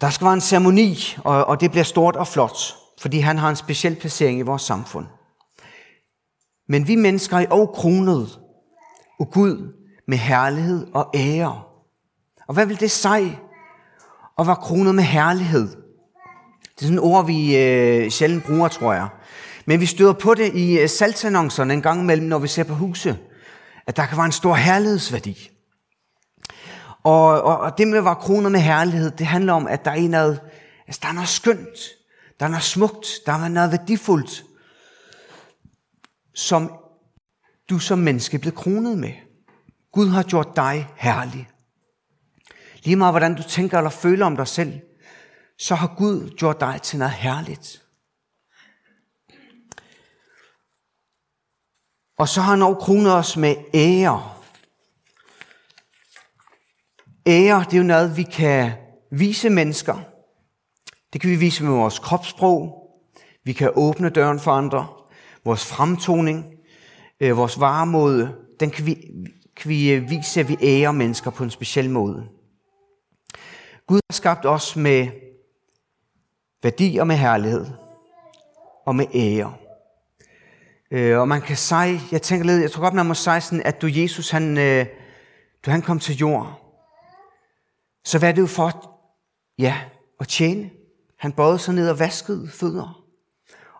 Der 0.00 0.10
skal 0.10 0.24
være 0.24 0.34
en 0.34 0.40
ceremoni, 0.40 1.16
og, 1.24 1.44
og 1.44 1.60
det 1.60 1.70
bliver 1.70 1.84
stort 1.84 2.16
og 2.16 2.26
flot, 2.26 2.56
fordi 3.00 3.18
han 3.18 3.38
har 3.38 3.50
en 3.50 3.56
speciel 3.56 3.94
placering 3.94 4.38
i 4.38 4.42
vores 4.42 4.62
samfund. 4.62 5.06
Men 6.68 6.88
vi 6.88 6.94
mennesker 6.94 7.36
er 7.36 7.46
også 7.50 7.66
kronet 7.66 8.38
og 9.20 9.30
Gud 9.32 9.74
med 10.08 10.18
herlighed 10.18 10.86
og 10.94 11.10
ære. 11.14 11.62
Og 12.50 12.54
hvad 12.54 12.66
vil 12.66 12.80
det 12.80 12.90
sige 12.90 13.38
Og 14.36 14.46
var 14.46 14.54
kronet 14.54 14.94
med 14.94 15.04
herlighed? 15.04 15.68
Det 16.62 16.80
er 16.80 16.84
sådan 16.84 16.94
et 16.94 17.04
ord, 17.04 17.26
vi 17.26 17.56
øh, 17.56 18.10
sjældent 18.10 18.44
bruger, 18.44 18.68
tror 18.68 18.92
jeg. 18.92 19.08
Men 19.66 19.80
vi 19.80 19.86
støder 19.86 20.12
på 20.12 20.34
det 20.34 20.54
i 20.54 20.78
øh, 20.78 20.88
salgsannoncerne 20.88 21.74
en 21.74 21.82
gang 21.82 22.00
imellem, 22.00 22.26
når 22.26 22.38
vi 22.38 22.48
ser 22.48 22.64
på 22.64 22.74
huse, 22.74 23.18
at 23.86 23.96
der 23.96 24.06
kan 24.06 24.16
være 24.16 24.26
en 24.26 24.32
stor 24.32 24.54
herlighedsværdi. 24.54 25.50
Og, 27.02 27.42
og, 27.42 27.58
og 27.58 27.78
det 27.78 27.88
med 27.88 27.98
at 27.98 28.04
være 28.04 28.16
kronet 28.16 28.52
med 28.52 28.60
herlighed, 28.60 29.10
det 29.10 29.26
handler 29.26 29.52
om, 29.52 29.66
at 29.66 29.84
der 29.84 29.90
er 29.90 30.08
noget, 30.08 30.40
altså 30.86 31.00
der 31.02 31.08
er 31.08 31.12
noget 31.12 31.28
skønt, 31.28 31.78
der 32.40 32.46
er 32.46 32.50
noget 32.50 32.64
smukt, 32.64 33.06
der 33.26 33.32
er 33.32 33.48
noget 33.48 33.70
værdifuldt, 33.70 34.44
som 36.34 36.72
du 37.70 37.78
som 37.78 37.98
menneske 37.98 38.34
er 38.34 38.38
blevet 38.38 38.56
kronet 38.58 38.98
med. 38.98 39.12
Gud 39.92 40.08
har 40.08 40.22
gjort 40.22 40.56
dig 40.56 40.88
herlig. 40.96 41.48
Lige 42.82 42.96
meget 42.96 43.12
hvordan 43.12 43.34
du 43.34 43.42
tænker 43.42 43.78
eller 43.78 43.90
føler 43.90 44.26
om 44.26 44.36
dig 44.36 44.48
selv, 44.48 44.80
så 45.58 45.74
har 45.74 45.94
Gud 45.96 46.30
gjort 46.36 46.60
dig 46.60 46.82
til 46.82 46.98
noget 46.98 47.12
herligt. 47.12 47.82
Og 52.18 52.28
så 52.28 52.40
har 52.40 52.50
han 52.50 52.62
også 52.62 52.78
kronet 52.78 53.12
os 53.12 53.36
med 53.36 53.54
ære. 53.74 54.32
Ære, 57.26 57.64
det 57.64 57.72
er 57.72 57.78
jo 57.78 57.82
noget, 57.82 58.16
vi 58.16 58.22
kan 58.22 58.72
vise 59.10 59.50
mennesker. 59.50 59.98
Det 61.12 61.20
kan 61.20 61.30
vi 61.30 61.36
vise 61.36 61.64
med 61.64 61.72
vores 61.72 61.98
kropssprog. 61.98 62.90
Vi 63.44 63.52
kan 63.52 63.70
åbne 63.74 64.10
døren 64.10 64.40
for 64.40 64.50
andre. 64.50 64.88
vores 65.44 65.66
fremtoning, 65.66 66.44
øh, 67.20 67.36
vores 67.36 67.60
varemåde, 67.60 68.34
den 68.60 68.70
kan 68.70 68.86
vi, 68.86 68.94
kan 69.56 69.68
vi 69.68 69.92
øh, 69.92 70.10
vise, 70.10 70.40
at 70.40 70.48
vi 70.48 70.56
ærer 70.62 70.92
mennesker 70.92 71.30
på 71.30 71.44
en 71.44 71.50
speciel 71.50 71.90
måde. 71.90 72.28
Gud 73.90 74.00
har 74.10 74.12
skabt 74.12 74.46
os 74.46 74.76
med 74.76 75.08
værdi 76.62 76.96
og 76.96 77.06
med 77.06 77.16
herlighed 77.16 77.66
og 78.86 78.96
med 78.96 79.06
ære. 79.14 79.54
Øh, 80.90 81.18
og 81.18 81.28
man 81.28 81.40
kan 81.40 81.56
sige, 81.56 82.00
jeg 82.12 82.22
tænker 82.22 82.46
lidt, 82.46 82.62
jeg 82.62 82.70
tror 82.70 82.82
godt, 82.82 82.94
man 82.94 83.06
må 83.06 83.14
sige 83.14 83.40
sådan, 83.40 83.62
at 83.62 83.82
du 83.82 83.86
Jesus, 83.86 84.30
han, 84.30 84.58
øh, 84.58 84.86
du 85.66 85.70
han 85.70 85.82
kom 85.82 85.98
til 85.98 86.16
jord, 86.16 86.76
så 88.04 88.18
hvad 88.18 88.28
er 88.28 88.32
det 88.32 88.42
jo 88.42 88.46
for, 88.46 89.00
ja, 89.58 89.80
at 90.20 90.28
tjene. 90.28 90.70
Han 91.18 91.32
bøjede 91.32 91.58
sig 91.58 91.74
ned 91.74 91.90
og 91.90 91.98
vaskede 91.98 92.48
fødder. 92.48 93.04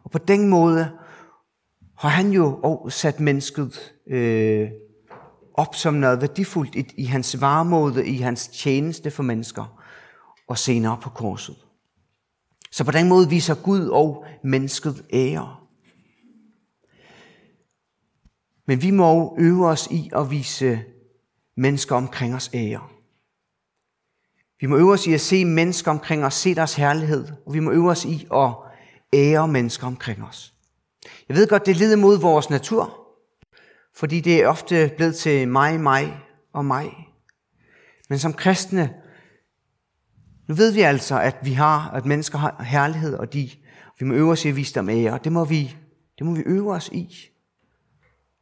Og 0.05 0.11
på 0.11 0.19
den 0.19 0.49
måde 0.49 0.91
har 1.99 2.09
han 2.09 2.31
jo 2.31 2.61
også 2.63 2.99
sat 2.99 3.21
mennesket 3.21 3.93
øh, 4.07 4.71
op 5.55 5.75
som 5.75 5.95
noget 5.95 6.21
værdifuldt 6.21 6.75
i, 6.75 6.87
i 6.97 7.05
hans 7.05 7.41
varemåde, 7.41 8.07
i 8.07 8.17
hans 8.17 8.49
tjeneste 8.49 9.11
for 9.11 9.23
mennesker, 9.23 9.80
og 10.51 10.59
senere 10.59 10.99
på 11.03 11.11
korset. 11.11 11.57
Så 12.71 12.85
på 12.85 12.91
den 12.91 13.09
måde 13.09 13.29
viser 13.29 13.55
Gud 13.55 13.89
og 13.89 14.25
mennesket 14.45 15.07
ære. 15.13 15.57
Men 18.67 18.83
vi 18.83 18.91
må 18.91 19.37
øve 19.39 19.67
os 19.67 19.89
i 19.91 20.11
at 20.17 20.31
vise 20.31 20.85
mennesker 21.57 21.97
omkring 21.97 22.35
os 22.35 22.51
ære. 22.55 22.89
Vi 24.61 24.67
må 24.67 24.77
øve 24.77 24.93
os 24.93 25.07
i 25.07 25.13
at 25.13 25.21
se 25.21 25.45
mennesker 25.45 25.91
omkring 25.91 26.25
os, 26.25 26.35
se 26.35 26.55
deres 26.55 26.75
herlighed, 26.75 27.29
og 27.47 27.55
vi 27.55 27.61
må 27.61 27.71
øve 27.71 27.91
os 27.91 28.05
i 28.05 28.27
at 28.33 28.55
ære 29.15 29.49
mennesker 29.49 29.87
omkring 29.87 30.25
os. 30.25 30.55
Jeg 31.29 31.37
ved 31.37 31.49
godt, 31.49 31.67
det 31.67 31.77
lider 31.77 31.97
mod 31.97 32.21
vores 32.21 32.51
natur, 32.51 33.09
fordi 33.95 34.21
det 34.21 34.43
er 34.43 34.49
ofte 34.49 34.93
blevet 34.97 35.17
til 35.17 35.49
mig, 35.49 35.81
mig 35.81 36.21
og 36.53 36.65
mig. 36.65 36.93
Men 38.09 38.19
som 38.19 38.33
kristne, 38.33 38.95
nu 40.51 40.57
ved 40.57 40.73
vi 40.73 40.81
altså, 40.81 41.21
at 41.21 41.37
vi 41.43 41.53
har, 41.53 41.91
at 41.91 42.07
mennesker 42.07 42.39
har 42.39 42.63
herlighed, 42.63 43.15
og 43.15 43.33
de, 43.33 43.51
vi 43.99 44.07
må 44.07 44.15
øve 44.15 44.31
os 44.31 44.45
i 44.45 44.49
at 44.49 44.57
vise 44.57 44.75
dem 44.75 44.89
ære. 44.89 45.19
Det 45.25 45.33
må 45.33 45.45
vi, 45.45 45.77
det 46.19 46.27
må 46.27 46.35
vi 46.35 46.43
øve 46.47 46.73
os 46.73 46.89
i. 46.93 47.17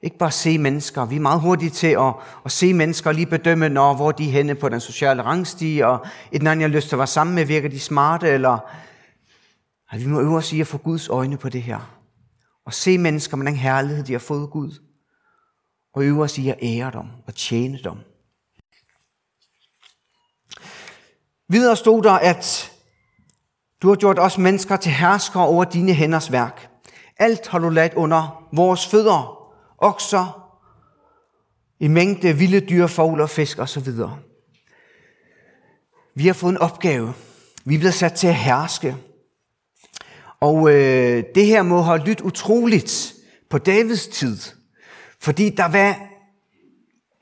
Ikke 0.03 0.19
bare 0.19 0.31
se 0.31 0.59
mennesker. 0.59 1.05
Vi 1.05 1.17
er 1.17 1.21
meget 1.21 1.41
hurtige 1.41 1.71
til 1.71 1.87
at, 1.87 2.15
at 2.45 2.53
se 2.53 2.75
mennesker 2.75 3.11
og 3.11 3.15
lige 3.15 3.27
bedømme, 3.27 3.69
når, 3.69 3.95
hvor 3.95 4.13
de 4.13 4.25
er 4.29 4.31
henne 4.31 4.55
på 4.55 4.69
den 4.69 4.81
sociale 4.81 5.23
rangstige, 5.23 5.87
og 5.87 6.07
et 6.33 6.39
eller 6.39 6.51
andet, 6.51 6.63
jeg 6.63 6.71
har 6.71 6.77
lyst 6.77 6.89
til 6.89 6.95
at 6.95 6.99
være 6.99 7.07
sammen 7.07 7.35
med, 7.35 7.45
virker 7.45 7.69
de 7.69 7.81
smarte, 7.81 8.29
eller... 8.29 8.59
vi 9.97 10.07
må 10.07 10.21
øve 10.21 10.37
os 10.37 10.53
i 10.53 10.61
at 10.61 10.67
få 10.67 10.79
Guds 10.79 11.09
øjne 11.09 11.37
på 11.37 11.49
det 11.49 11.63
her. 11.63 11.99
Og 12.65 12.75
se 12.75 12.99
mennesker 12.99 13.37
med 13.37 13.47
den 13.47 13.57
herlighed, 13.57 14.05
de 14.05 14.13
har 14.13 14.19
fået 14.19 14.51
Gud. 14.51 14.83
Og 15.95 16.05
øve 16.05 16.23
os 16.23 16.39
i 16.39 16.49
at 16.49 16.59
ære 16.63 16.91
dem 16.91 17.07
og 17.27 17.35
tjene 17.35 17.79
dem. 17.85 18.08
Videre 21.49 21.77
stod 21.77 22.03
der, 22.03 22.13
at 22.13 22.73
du 23.83 23.89
har 23.89 23.97
gjort 23.97 24.19
os 24.19 24.39
mennesker 24.39 24.77
til 24.77 24.93
herskere 24.93 25.47
over 25.47 25.65
dine 25.65 25.93
hænders 25.93 26.33
værk. 26.33 26.69
Alt 27.17 27.49
har 27.49 27.59
du 27.59 27.69
lagt 27.69 27.95
under 27.95 28.49
vores 28.53 28.87
fødder 28.87 29.51
okser, 29.79 30.49
i 31.81 31.89
mængde 31.89 32.33
vilde 32.33 32.61
dyr, 32.61 32.87
fugler, 32.87 33.23
og 33.23 33.31
fisk 33.31 33.59
osv. 33.59 33.93
Vi 36.15 36.27
har 36.27 36.33
fået 36.33 36.51
en 36.51 36.59
opgave. 36.59 37.15
Vi 37.65 37.75
er 37.75 37.79
blevet 37.79 37.95
sat 37.95 38.13
til 38.13 38.27
at 38.27 38.35
herske. 38.35 38.97
Og 40.41 40.71
øh, 40.71 41.25
det 41.35 41.47
her 41.47 41.63
må 41.63 41.83
have 41.83 41.99
lyttet 41.99 42.21
utroligt 42.21 43.15
på 43.51 43.59
Davids 43.59 44.07
tid. 44.07 44.39
Fordi 45.21 45.51
der 45.51 45.69
var, 45.69 46.01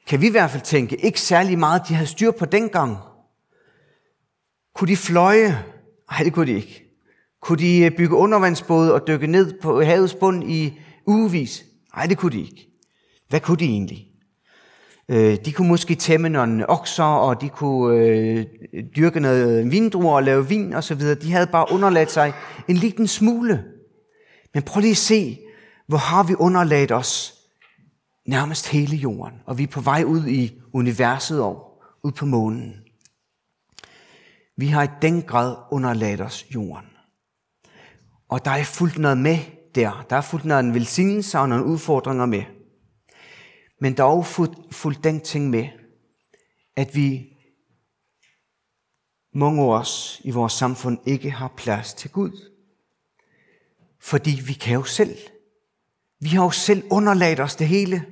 kan 0.07 0.21
vi 0.21 0.27
i 0.27 0.31
hvert 0.31 0.51
fald 0.51 0.63
tænke, 0.63 0.97
ikke 0.97 1.21
særlig 1.21 1.59
meget, 1.59 1.83
de 1.89 1.95
havde 1.95 2.11
styr 2.11 2.31
på 2.31 2.45
dengang. 2.45 2.99
Kunne 4.77 4.89
de 4.89 4.97
fløje? 4.97 5.65
Nej, 6.11 6.23
det 6.25 6.33
kunne 6.33 6.47
de 6.47 6.57
ikke. 6.57 6.83
Kunne 7.43 7.59
de 7.59 7.85
øh, 7.85 7.97
bygge 7.97 8.17
undervandsbåde 8.17 8.95
og 8.95 9.07
dykke 9.07 9.27
ned 9.27 9.61
på 9.61 9.83
havets 9.83 10.15
bund 10.15 10.51
i 10.51 10.79
ugevis? 11.07 11.65
Nej, 11.97 12.07
det 12.07 12.19
kunne 12.19 12.33
de 12.33 12.41
ikke. 12.41 12.69
Hvad 13.29 13.41
kunne 13.41 13.57
de 13.57 13.65
egentlig? 13.65 14.07
Øh, 15.09 15.37
de 15.45 15.53
kunne 15.53 15.69
måske 15.69 15.95
tæmme 15.95 16.29
nogle 16.29 16.71
okser, 16.71 17.05
og 17.05 17.41
de 17.41 17.49
kunne 17.49 17.97
øh, 17.97 18.45
dyrke 18.97 19.21
noget 19.21 19.71
vindruer 19.71 20.17
og 20.17 20.23
lave 20.23 20.49
vin 20.49 20.73
og 20.73 20.85
så 20.85 20.95
videre. 20.95 21.15
De 21.15 21.33
havde 21.33 21.47
bare 21.47 21.67
underladt 21.73 22.11
sig 22.11 22.33
en 22.69 22.77
liten 22.77 23.07
smule. 23.07 23.65
Men 24.55 24.63
prøv 24.63 24.81
lige 24.81 24.91
at 24.91 24.97
se, 24.97 25.39
hvor 25.87 25.99
har 25.99 26.23
vi 26.23 26.35
underladt 26.39 26.93
os 26.93 27.35
nærmest 28.27 28.69
hele 28.69 28.97
jorden. 28.97 29.35
Og 29.47 29.59
vi 29.59 29.63
er 29.63 29.67
på 29.67 29.81
vej 29.81 30.05
ud 30.05 30.27
i 30.27 30.53
universet 30.73 31.43
og 31.43 31.83
ud 32.05 32.13
på 32.13 32.27
månen. 32.27 32.86
Vi 34.57 34.67
har 34.67 34.83
i 34.83 34.89
den 35.03 35.23
grad 35.23 35.57
underladt 35.71 36.21
os 36.21 36.47
jorden. 36.55 36.91
Og 38.29 38.45
der 38.45 38.51
er 38.51 38.65
fuldt 38.65 38.99
noget 38.99 39.19
med 39.19 39.39
der. 39.75 40.07
Der 40.11 40.17
er 40.17 40.21
fuldt 40.21 40.45
noget 40.45 40.65
en 40.65 40.75
velsignelse 40.75 41.39
og 41.39 41.49
nogle 41.49 41.65
udfordringer 41.65 42.27
med. 42.27 42.43
Men 43.81 43.97
der 43.97 44.03
er 44.03 44.09
også 44.09 44.31
fuldt, 44.31 44.75
fuldt 44.75 45.05
den 45.05 45.21
ting 45.21 45.51
med, 45.51 45.69
at 46.77 46.95
vi 46.95 47.37
mange 49.35 49.63
af 49.63 49.79
os 49.79 50.21
i 50.25 50.31
vores 50.31 50.53
samfund 50.53 50.99
ikke 51.07 51.31
har 51.31 51.53
plads 51.57 51.95
til 51.95 52.11
Gud. 52.11 52.51
Fordi 54.01 54.43
vi 54.47 54.53
kan 54.53 54.75
jo 54.75 54.85
selv. 54.85 55.17
Vi 56.21 56.29
har 56.29 56.45
jo 56.45 56.51
selv 56.51 56.83
underladt 56.91 57.41
os 57.41 57.57
det 57.57 57.69
hele. 57.69 58.05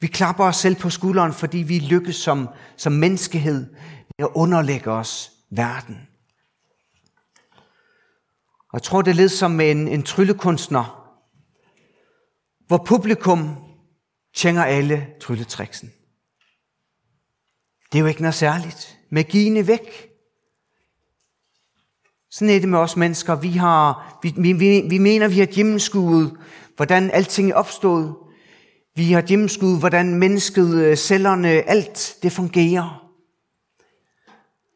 Vi 0.00 0.06
klapper 0.06 0.44
os 0.44 0.56
selv 0.56 0.76
på 0.76 0.90
skulderen, 0.90 1.32
fordi 1.32 1.58
vi 1.58 1.78
lykkes 1.78 2.16
som, 2.16 2.48
som 2.76 2.92
menneskehed 2.92 3.66
med 4.18 4.26
at 4.26 4.30
underlægge 4.34 4.90
os 4.90 5.37
verden. 5.50 6.08
Og 8.58 8.74
jeg 8.74 8.82
tror, 8.82 9.02
det 9.02 9.10
er 9.10 9.14
lidt 9.14 9.32
som 9.32 9.60
en, 9.60 9.88
en 9.88 10.02
tryllekunstner, 10.02 11.14
hvor 12.66 12.84
publikum 12.86 13.56
tjener 14.34 14.64
alle 14.64 15.06
trylletriksen. 15.20 15.92
Det 17.92 17.98
er 17.98 18.00
jo 18.00 18.06
ikke 18.06 18.20
noget 18.20 18.34
særligt. 18.34 18.98
Magien 19.10 19.56
er 19.56 19.62
væk. 19.62 20.08
Sådan 22.30 22.54
er 22.54 22.60
det 22.60 22.68
med 22.68 22.78
os 22.78 22.96
mennesker. 22.96 23.34
Vi, 23.34 23.50
har, 23.50 24.18
vi, 24.22 24.52
vi, 24.52 24.82
vi 24.88 24.98
mener, 24.98 25.28
vi 25.28 25.38
har 25.38 25.46
gennemskuet, 25.46 26.36
hvordan 26.76 27.10
alting 27.10 27.50
er 27.50 27.54
opstået. 27.54 28.16
Vi 28.94 29.12
har 29.12 29.22
gennemskuet, 29.22 29.78
hvordan 29.78 30.14
mennesket, 30.14 30.74
øh, 30.74 30.96
cellerne, 30.96 31.48
alt 31.48 32.18
det 32.22 32.32
fungerer. 32.32 33.07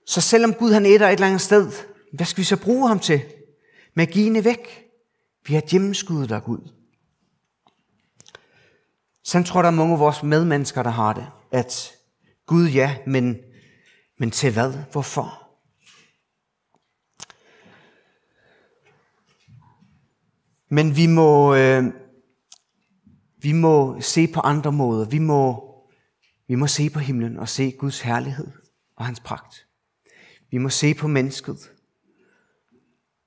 Så 0.06 0.20
selvom 0.20 0.54
Gud 0.54 0.72
han 0.72 0.86
æder 0.86 1.08
et 1.08 1.12
eller 1.12 1.26
andet 1.26 1.40
sted, 1.40 1.72
hvad 2.12 2.26
skal 2.26 2.40
vi 2.40 2.44
så 2.44 2.56
bruge 2.56 2.88
ham 2.88 2.98
til? 2.98 3.22
Magien 3.94 4.36
er 4.36 4.42
væk. 4.42 4.88
Vi 5.46 5.54
har 5.54 5.62
gennemskuddet 5.70 6.28
dig, 6.28 6.42
Gud. 6.42 6.72
Sådan 9.24 9.44
tror 9.44 9.62
der 9.62 9.68
er 9.68 9.72
mange 9.72 9.92
af 9.92 10.00
vores 10.00 10.22
medmennesker, 10.22 10.82
der 10.82 10.90
har 10.90 11.12
det. 11.12 11.26
At 11.50 11.92
Gud 12.46 12.68
ja, 12.68 12.96
men, 13.06 13.36
men 14.18 14.30
til 14.30 14.52
hvad? 14.52 14.72
Hvorfor? 14.92 15.42
Men 20.68 20.96
vi 20.96 21.06
må, 21.06 21.54
øh, 21.54 21.84
vi 23.38 23.52
må 23.52 24.00
se 24.00 24.26
på 24.26 24.40
andre 24.40 24.72
måder. 24.72 25.08
Vi 25.08 25.18
må, 25.18 25.68
vi 26.48 26.54
må 26.54 26.66
se 26.66 26.90
på 26.90 26.98
himlen 26.98 27.38
og 27.38 27.48
se 27.48 27.70
Guds 27.78 28.00
herlighed 28.00 28.46
og 28.96 29.06
hans 29.06 29.20
pragt. 29.20 29.66
Vi 30.52 30.58
må 30.58 30.68
se 30.68 30.94
på 30.94 31.08
mennesket 31.08 31.72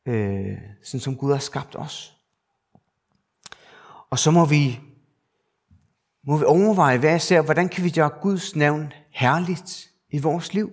øh, 0.06 0.58
sådan 0.84 1.00
som 1.00 1.18
Gud 1.18 1.32
har 1.32 1.40
skabt 1.40 1.76
os. 1.76 2.18
Og 4.10 4.20
så 4.20 4.32
må 4.32 4.46
vi, 4.46 4.80
må 6.28 6.38
vi 6.38 6.44
overveje 6.46 6.98
hvad 6.98 7.10
jeg 7.10 7.22
ser, 7.22 7.42
hvordan 7.42 7.70
kan 7.70 7.84
vi 7.84 7.90
gøre 7.90 8.10
Guds 8.22 8.56
navn 8.56 8.94
herligt 9.10 9.90
i 10.10 10.20
vores 10.20 10.54
liv? 10.54 10.72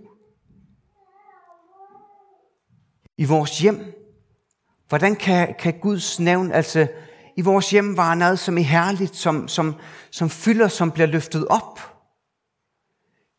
I 3.17 3.25
vores 3.25 3.59
hjem? 3.59 3.85
Hvordan 4.89 5.17
kan, 5.17 5.55
kan 5.59 5.81
Guds 5.81 6.21
navn, 6.21 6.53
altså 6.53 6.89
i 7.37 7.41
vores 7.41 7.71
hjem 7.71 7.97
være 7.97 8.17
noget, 8.17 8.39
som 8.39 8.59
er 8.59 8.63
herligt, 8.63 9.17
som, 9.17 9.49
som, 9.49 9.75
som 10.11 10.31
fylder, 10.31 10.69
som 10.69 10.91
bliver 10.91 11.07
løftet 11.07 11.49
op? 11.49 11.92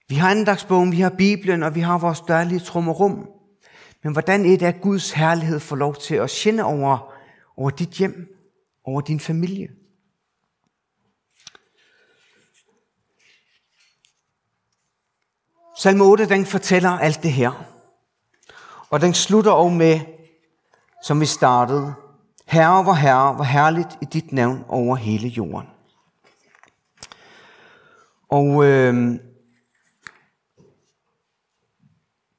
Vi 0.07 0.15
har 0.15 0.31
andagsbogen, 0.31 0.91
vi 0.91 0.99
har 0.99 1.09
Bibelen, 1.09 1.63
og 1.63 1.75
vi 1.75 1.79
har 1.79 1.97
vores 1.97 2.21
dørlige 2.21 2.59
trummerum. 2.59 3.29
Men 4.03 4.13
hvordan 4.13 4.45
er 4.45 4.57
det, 4.57 4.65
at 4.65 4.81
Guds 4.81 5.11
herlighed 5.11 5.59
får 5.59 5.75
lov 5.75 5.95
til 5.95 6.15
at 6.15 6.29
skinne 6.29 6.63
over, 6.63 7.13
over 7.57 7.69
dit 7.69 7.89
hjem, 7.89 8.27
over 8.85 9.01
din 9.01 9.19
familie? 9.19 9.69
Salme 15.77 16.03
8, 16.03 16.29
den 16.29 16.45
fortæller 16.45 16.89
alt 16.89 17.23
det 17.23 17.31
her. 17.31 17.65
Og 18.89 19.01
den 19.01 19.13
slutter 19.13 19.51
også 19.51 19.75
med, 19.75 19.99
som 21.03 21.19
vi 21.19 21.25
startede. 21.25 21.93
Herre, 22.45 22.83
hvor 22.83 22.93
herre, 22.93 23.33
hvor 23.33 23.43
herligt 23.43 23.97
i 24.01 24.05
dit 24.05 24.31
navn 24.31 24.65
over 24.67 24.95
hele 24.95 25.27
jorden. 25.27 25.67
Og 28.29 28.65
øh, 28.65 29.19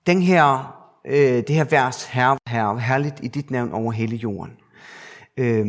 den 0.06 0.22
her, 0.22 0.76
øh, 1.06 1.16
det 1.16 1.50
her 1.50 1.64
vers, 1.64 2.04
Herre, 2.04 2.38
Herre, 2.48 2.80
herligt 2.80 3.20
i 3.22 3.28
dit 3.28 3.50
navn 3.50 3.72
over 3.72 3.92
hele 3.92 4.16
jorden. 4.16 4.52
Øh, 5.36 5.66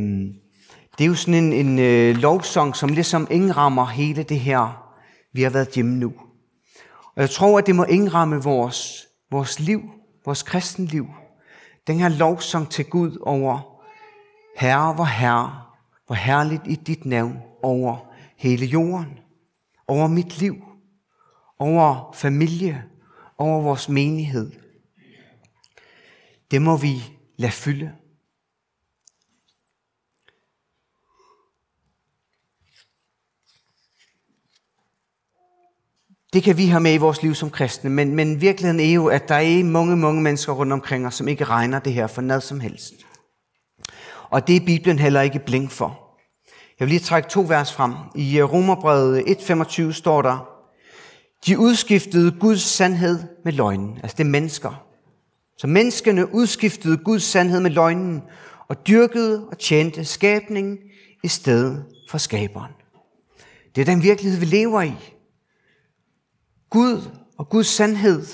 det 0.98 1.04
er 1.04 1.08
jo 1.08 1.16
sådan 1.16 1.44
en, 1.44 1.54
en 1.54 1.80
øh, 1.80 2.16
lovsang, 2.16 2.76
som 2.76 2.90
ligesom 2.90 3.28
indrammer 3.32 3.86
hele 3.86 4.24
det 4.24 4.40
her, 4.40 4.92
vi 5.34 5.42
har 5.42 5.50
været 5.50 5.70
hjemme 5.76 5.96
nu. 5.96 6.14
Og 7.16 7.22
jeg 7.22 7.30
tror, 7.30 7.58
at 7.58 7.68
det 7.68 7.76
må 7.76 7.84
indramme 7.84 8.44
vores, 8.44 9.08
vores 9.32 9.60
liv, 9.60 9.82
vores 10.26 10.44
kristenliv. 10.44 11.08
Den 11.88 12.00
her 12.00 12.10
lovsang 12.10 12.70
til 12.70 12.86
Gud 12.86 13.18
over 13.22 13.82
Herre, 14.58 14.94
hvor 14.94 15.04
Herre, 15.04 15.62
hvor 16.06 16.16
herligt 16.16 16.62
i 16.66 16.76
dit 16.76 17.06
navn 17.06 17.38
over 17.64 17.98
hele 18.38 18.66
jorden, 18.66 19.20
over 19.88 20.08
mit 20.08 20.40
liv, 20.40 20.56
over 21.60 22.12
familie, 22.14 22.84
over 23.38 23.62
vores 23.62 23.90
menighed. 23.90 24.52
Det 26.52 26.62
må 26.62 26.78
vi 26.78 27.04
lade 27.38 27.52
fylde. 27.52 27.92
Det 36.34 36.44
kan 36.44 36.58
vi 36.58 36.66
have 36.66 36.82
med 36.82 36.94
i 36.94 36.98
vores 36.98 37.22
liv 37.22 37.36
som 37.36 37.50
kristne, 37.50 37.90
men, 37.90 38.16
men 38.16 38.42
virkeligheden 38.42 38.80
er 38.80 38.94
jo, 38.94 39.08
at 39.08 39.30
der 39.30 39.36
er 39.36 39.64
mange, 39.64 39.98
mange 39.98 40.22
mennesker 40.22 40.54
rundt 40.54 40.74
omkring 40.74 41.08
os, 41.08 41.16
som 41.16 41.28
ikke 41.28 41.44
regner 41.44 41.80
det 41.80 41.94
her 41.94 42.08
for 42.08 42.22
noget 42.22 42.44
som 42.44 42.60
helst. 42.60 42.94
Og 44.30 44.48
det 44.48 44.56
er 44.56 44.66
Bibelen 44.66 45.00
heller 45.00 45.22
ikke 45.22 45.40
blink 45.40 45.72
for. 45.72 46.18
Jeg 46.80 46.86
vil 46.86 46.90
lige 46.90 47.00
trække 47.00 47.30
to 47.30 47.46
vers 47.48 47.74
frem. 47.74 47.94
I 48.16 48.42
Romerbrevet 48.42 49.24
1.25 49.24 49.92
står 49.92 50.22
der, 50.22 50.55
de 51.46 51.60
udskiftede 51.60 52.32
Guds 52.40 52.62
sandhed 52.62 53.20
med 53.44 53.54
løgnen. 53.54 54.00
Altså 54.04 54.18
det 54.18 54.24
er 54.24 54.30
mennesker. 54.30 54.86
Så 55.58 55.68
menneskene 55.68 56.34
udskiftede 56.34 56.98
Guds 56.98 57.24
sandhed 57.24 57.60
med 57.60 57.72
løgnen 57.72 58.24
og 58.68 58.88
dyrkede 58.88 59.48
og 59.48 59.60
tjente 59.60 60.06
skabningen 60.06 60.78
i 61.24 61.28
stedet 61.28 61.86
for 62.10 62.18
skaberen. 62.18 62.72
Det 63.76 63.82
er 63.82 63.86
den 63.86 64.04
virkelighed, 64.04 64.40
vi 64.40 64.46
lever 64.46 64.82
i. 64.82 64.94
Gud 66.70 67.02
og 67.38 67.50
Guds 67.50 67.68
sandhed, 67.68 68.26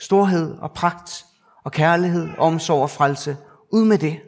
storhed 0.00 0.54
og 0.58 0.72
pragt 0.72 1.24
og 1.64 1.72
kærlighed, 1.72 2.28
omsorg 2.38 2.82
og 2.82 2.90
frelse. 2.90 3.36
Ud 3.72 3.84
med 3.84 3.98
det. 3.98 4.20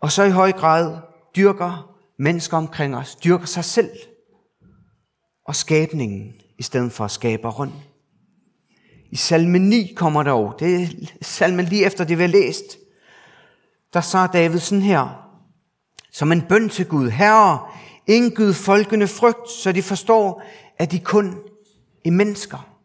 Og 0.00 0.12
så 0.12 0.22
i 0.22 0.30
høj 0.30 0.52
grad 0.52 0.98
dyrker 1.36 1.94
mennesker 2.18 2.56
omkring 2.56 2.96
os, 2.96 3.16
dyrker 3.16 3.46
sig 3.46 3.64
selv 3.64 3.90
og 5.44 5.56
skabningen 5.56 6.34
i 6.58 6.62
stedet 6.62 6.92
for 6.92 7.06
skaberen. 7.06 7.54
rundt. 7.54 7.74
I 9.10 9.16
salme 9.16 9.58
9 9.58 9.92
kommer 9.96 10.22
der 10.22 10.30
over, 10.30 10.52
det 10.52 10.82
er 10.82 10.86
salmen 11.22 11.64
lige 11.64 11.86
efter 11.86 12.04
det 12.04 12.18
vi 12.18 12.22
har 12.22 12.28
læst, 12.28 12.78
der 13.92 14.00
sagde 14.00 14.28
David 14.32 14.58
sådan 14.58 14.82
her, 14.82 15.30
som 16.12 16.32
en 16.32 16.42
bøn 16.42 16.68
til 16.68 16.86
Gud, 16.86 17.10
Herre, 17.10 17.66
indgyd 18.06 18.52
folkene 18.52 19.08
frygt, 19.08 19.50
så 19.50 19.72
de 19.72 19.82
forstår, 19.82 20.42
at 20.78 20.92
de 20.92 21.00
kun 21.00 21.38
er 22.04 22.10
mennesker. 22.10 22.78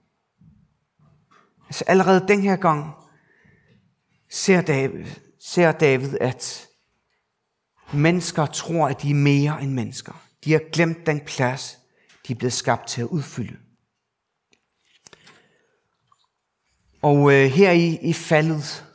Altså 1.68 1.84
allerede 1.88 2.28
den 2.28 2.42
her 2.42 2.56
gang 2.56 2.94
ser 4.32 4.62
David, 4.62 5.06
ser 5.40 5.72
David, 5.72 6.18
at 6.22 6.68
mennesker 7.94 8.46
tror, 8.46 8.88
at 8.88 9.02
de 9.02 9.10
er 9.10 9.16
mere 9.16 9.64
end 9.64 9.72
mennesker. 9.72 10.14
De 10.44 10.52
har 10.52 10.62
glemt 10.72 11.06
den 11.06 11.20
plads, 11.20 11.78
de 12.28 12.34
er 12.34 12.38
blevet 12.38 12.54
skabt 12.54 12.88
til 12.88 13.02
at 13.02 13.08
udfylde. 13.08 13.58
Og 17.04 17.34
øh, 17.34 17.52
her 17.52 17.72
i, 17.72 17.98
i 18.02 18.14
faldet, 18.14 18.86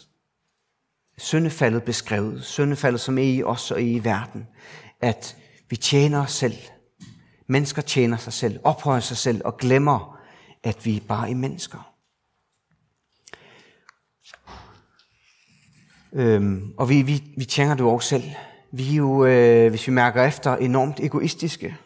syndefaldet 1.19 1.83
beskrevet, 1.83 2.45
syndefaldet 2.45 3.01
som 3.01 3.19
er 3.19 3.23
i 3.23 3.43
os 3.43 3.71
og 3.71 3.83
i 3.83 3.99
verden, 3.99 4.47
at 5.01 5.37
vi 5.71 5.77
tjener 5.77 6.23
os 6.23 6.33
selv. 6.33 6.57
Mennesker 7.47 7.83
tjener 7.83 8.17
sig 8.17 8.33
selv, 8.33 8.61
ophøjer 8.65 9.01
sig 9.01 9.17
selv 9.17 9.43
og 9.45 9.57
glemmer, 9.57 10.19
at 10.65 10.87
vi 10.87 11.03
bare 11.09 11.31
er 11.31 11.35
mennesker. 11.35 11.95
Øhm, 16.13 16.75
og 16.77 16.89
vi, 16.89 17.03
vi, 17.03 17.23
vi 17.37 17.45
tjener 17.45 17.75
det 17.75 17.81
jo 17.81 17.91
også 17.91 18.09
selv. 18.09 18.25
Vi 18.73 18.91
er 18.91 18.97
jo, 18.97 19.25
øh, 19.25 19.71
hvis 19.71 19.87
vi 19.87 19.93
mærker 19.93 20.25
efter, 20.25 20.57
enormt 20.57 21.01
egoistiske, 21.01 21.77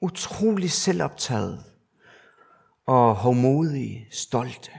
utrolig 0.00 0.70
selvoptaget 0.70 1.64
og 2.86 3.14
hårdmodige, 3.14 4.06
stolte. 4.10 4.70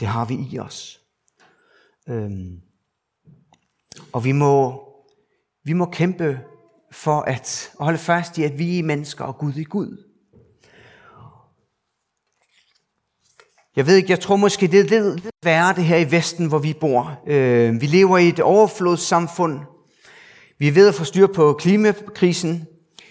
Det 0.00 0.08
har 0.08 0.24
vi 0.24 0.48
i 0.50 0.58
os. 0.58 1.00
Øhm, 2.08 2.60
og 4.12 4.24
vi 4.24 4.32
må, 4.32 4.84
vi 5.64 5.72
må 5.72 5.84
kæmpe 5.84 6.40
for 6.92 7.20
at 7.20 7.72
holde 7.78 7.98
fast 7.98 8.38
i, 8.38 8.42
at 8.42 8.58
vi 8.58 8.78
er 8.78 8.82
mennesker 8.82 9.24
og 9.24 9.38
Gud 9.38 9.52
er 9.52 9.64
Gud. 9.64 10.10
Jeg 13.76 13.86
ved 13.86 13.96
ikke, 13.96 14.10
jeg 14.10 14.20
tror 14.20 14.36
måske, 14.36 14.66
det 14.66 14.80
er 14.80 15.00
lidt 15.00 15.30
værre 15.44 15.74
det 15.74 15.84
her 15.84 15.96
i 15.96 16.10
Vesten, 16.10 16.46
hvor 16.46 16.58
vi 16.58 16.72
bor. 16.80 17.20
Øh, 17.26 17.80
vi 17.80 17.86
lever 17.86 18.18
i 18.18 18.28
et 18.28 18.40
overflodssamfund. 18.40 19.60
Vi 20.58 20.74
ved 20.74 20.88
at 20.88 20.94
få 20.94 21.04
styr 21.04 21.26
på 21.26 21.52
klimakrisen. 21.52 22.66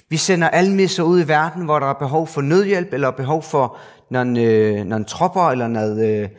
Vi 0.09 0.17
sender 0.17 0.49
almisser 0.49 1.03
ud 1.03 1.21
i 1.21 1.27
verden, 1.27 1.65
hvor 1.65 1.79
der 1.79 1.87
er 1.87 1.93
behov 1.93 2.27
for 2.27 2.41
nødhjælp, 2.41 2.93
eller 2.93 3.11
behov 3.11 3.43
for 3.43 3.77
nogle, 4.09 4.41
øh, 4.41 4.85
nogle 4.85 5.05
tropper, 5.05 5.49
eller 5.49 5.67
noget 5.67 6.23
øh, 6.23 6.29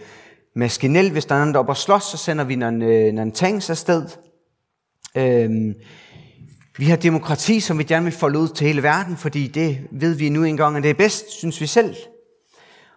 maskinel. 0.56 1.10
Hvis 1.10 1.24
der 1.24 1.34
er 1.34 1.38
nogen, 1.38 1.54
der 1.54 1.58
er 1.58 1.60
oppe 1.60 1.72
og 1.72 1.76
slås, 1.76 2.02
så 2.02 2.16
sender 2.16 2.44
vi 2.44 2.56
nogle, 2.56 2.86
øh, 2.86 3.12
nogle 3.12 3.32
tanks 3.32 3.70
afsted. 3.70 4.08
Øhm, 5.16 5.74
vi 6.78 6.84
har 6.84 6.96
demokrati, 6.96 7.60
som 7.60 7.78
vi 7.78 7.84
gerne 7.84 8.04
vil 8.04 8.12
folde 8.12 8.38
ud 8.38 8.48
til 8.48 8.66
hele 8.66 8.82
verden, 8.82 9.16
fordi 9.16 9.46
det 9.46 9.78
ved 9.90 10.14
vi 10.14 10.28
nu 10.28 10.44
engang, 10.44 10.76
at 10.76 10.82
det 10.82 10.90
er 10.90 10.94
bedst, 10.94 11.30
synes 11.30 11.60
vi 11.60 11.66
selv. 11.66 11.96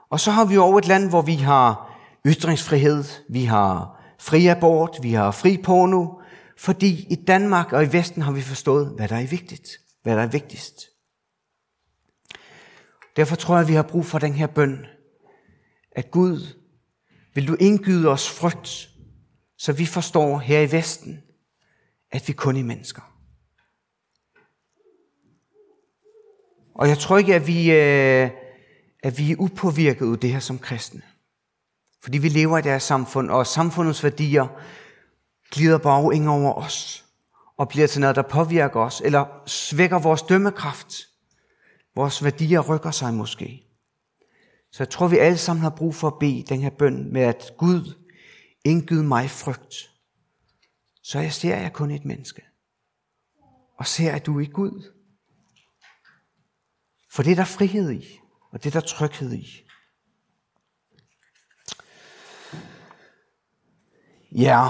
Og 0.09 0.19
så 0.19 0.31
har 0.31 0.45
vi 0.45 0.57
over 0.57 0.77
et 0.77 0.87
land, 0.87 1.09
hvor 1.09 1.21
vi 1.21 1.35
har 1.35 1.97
ytringsfrihed, 2.25 3.03
vi 3.29 3.43
har 3.43 4.01
fri 4.19 4.47
abort, 4.47 4.99
vi 5.01 5.13
har 5.13 5.31
fri 5.31 5.57
porno, 5.57 6.07
fordi 6.57 7.07
i 7.09 7.15
Danmark 7.15 7.73
og 7.73 7.83
i 7.83 7.93
Vesten 7.93 8.21
har 8.21 8.31
vi 8.31 8.41
forstået, 8.41 8.93
hvad 8.95 9.07
der 9.07 9.15
er 9.15 9.27
vigtigt, 9.27 9.67
hvad 10.03 10.15
der 10.15 10.21
er 10.21 10.27
vigtigst. 10.27 10.81
Derfor 13.15 13.35
tror 13.35 13.55
jeg, 13.55 13.61
at 13.61 13.67
vi 13.67 13.73
har 13.73 13.83
brug 13.83 14.05
for 14.05 14.19
den 14.19 14.33
her 14.33 14.47
bøn, 14.47 14.85
at 15.91 16.11
Gud, 16.11 16.56
vil 17.37 17.47
du 17.47 17.55
indgyde 17.59 18.07
os 18.07 18.29
frygt, 18.29 18.89
så 19.57 19.73
vi 19.73 19.85
forstår 19.85 20.37
her 20.39 20.61
i 20.61 20.71
Vesten, 20.71 21.23
at 22.11 22.27
vi 22.27 22.33
kun 22.33 22.57
er 22.57 22.63
mennesker. 22.63 23.01
Og 26.75 26.89
jeg 26.89 26.97
tror 26.97 27.17
ikke, 27.17 27.35
at 27.35 27.47
vi, 27.47 27.71
øh, 27.71 28.29
at 29.03 29.17
vi 29.17 29.31
er 29.31 29.35
upåvirket 29.39 30.11
af 30.11 30.19
det 30.19 30.31
her 30.31 30.39
som 30.39 30.59
kristne. 30.59 31.01
Fordi 32.03 32.17
vi 32.17 32.29
lever 32.29 32.57
i 32.57 32.61
deres 32.61 32.83
samfund, 32.83 33.31
og 33.31 33.47
samfundets 33.47 34.03
værdier 34.03 34.47
glider 35.51 35.77
bare 35.77 36.15
ind 36.15 36.27
over 36.27 36.53
os, 36.53 37.05
og 37.57 37.69
bliver 37.69 37.87
til 37.87 38.01
noget, 38.01 38.15
der 38.15 38.21
påvirker 38.21 38.79
os, 38.79 39.01
eller 39.05 39.25
svækker 39.45 39.99
vores 39.99 40.21
dømmekraft. 40.21 40.93
Vores 41.95 42.23
værdier 42.23 42.59
rykker 42.59 42.91
sig 42.91 43.13
måske. 43.13 43.66
Så 44.71 44.83
jeg 44.83 44.89
tror, 44.89 45.07
vi 45.07 45.17
alle 45.17 45.37
sammen 45.37 45.63
har 45.63 45.69
brug 45.69 45.95
for 45.95 46.07
at 46.07 46.19
bede 46.19 46.43
den 46.43 46.61
her 46.61 46.69
bøn 46.69 47.13
med, 47.13 47.21
at 47.21 47.51
Gud 47.57 47.93
indgyd 48.65 49.01
mig 49.01 49.29
frygt. 49.29 49.75
Så 51.03 51.19
jeg 51.19 51.33
ser, 51.33 51.55
at 51.55 51.61
jeg 51.61 51.73
kun 51.73 51.91
et 51.91 52.05
menneske. 52.05 52.41
Og 53.77 53.87
ser, 53.87 54.13
at 54.13 54.25
du 54.25 54.39
er 54.39 54.45
Gud. 54.45 54.93
For 57.11 57.23
det 57.23 57.31
er 57.31 57.35
der 57.35 57.45
frihed 57.45 57.91
i, 57.91 58.19
og 58.51 58.63
det 58.63 58.75
er 58.75 58.79
der 58.79 58.87
tryghed 58.87 59.33
i. 59.33 59.63
Ja, 64.31 64.69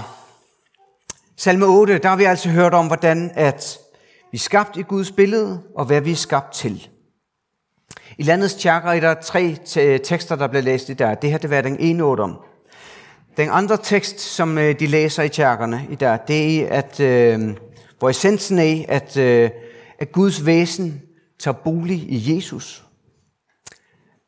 salme 1.36 1.66
8, 1.66 1.98
der 1.98 2.10
har 2.10 2.16
vi 2.16 2.24
altså 2.24 2.50
hørt 2.50 2.74
om, 2.74 2.88
hvordan 2.88 3.32
at 3.34 3.80
vi 4.32 4.36
er 4.36 4.40
skabt 4.40 4.78
i 4.78 4.82
Guds 4.82 5.12
billede, 5.12 5.64
og 5.76 5.86
hvad 5.86 6.02
vi 6.02 6.12
er 6.12 6.16
skabt 6.16 6.54
til. 6.54 6.90
I 8.20 8.24
landets 8.24 8.54
tjakker 8.54 8.90
er 8.90 9.00
der 9.00 9.14
tre 9.14 9.58
tekster, 10.04 10.36
der 10.36 10.48
bliver 10.48 10.62
læst 10.62 10.90
i 10.90 10.94
der. 10.94 11.16
Det 11.16 11.32
her 11.32 11.38
det 11.38 11.50
var 11.50 11.62
den 11.62 11.80
ene 11.80 12.04
om. 12.04 12.40
Den 13.38 13.50
andre 13.50 13.78
tekst, 13.78 14.20
som 14.20 14.58
øh, 14.58 14.80
de 14.80 14.88
læser 14.88 15.24
i 15.24 15.30
tjakkerne 15.30 15.88
i 15.90 15.96
der, 15.96 16.18
det 16.18 16.62
er, 16.62 16.70
at, 16.70 17.00
øh, 17.00 17.58
hvor 18.00 18.10
essensen 18.10 18.60
er, 18.60 18.86
at, 18.88 19.18
øh, 19.18 19.50
at 20.00 20.12
Guds 20.12 20.46
væsen 20.46 21.02
tager 21.40 21.56
bolig 21.56 21.98
i 21.98 22.36
Jesus. 22.36 22.86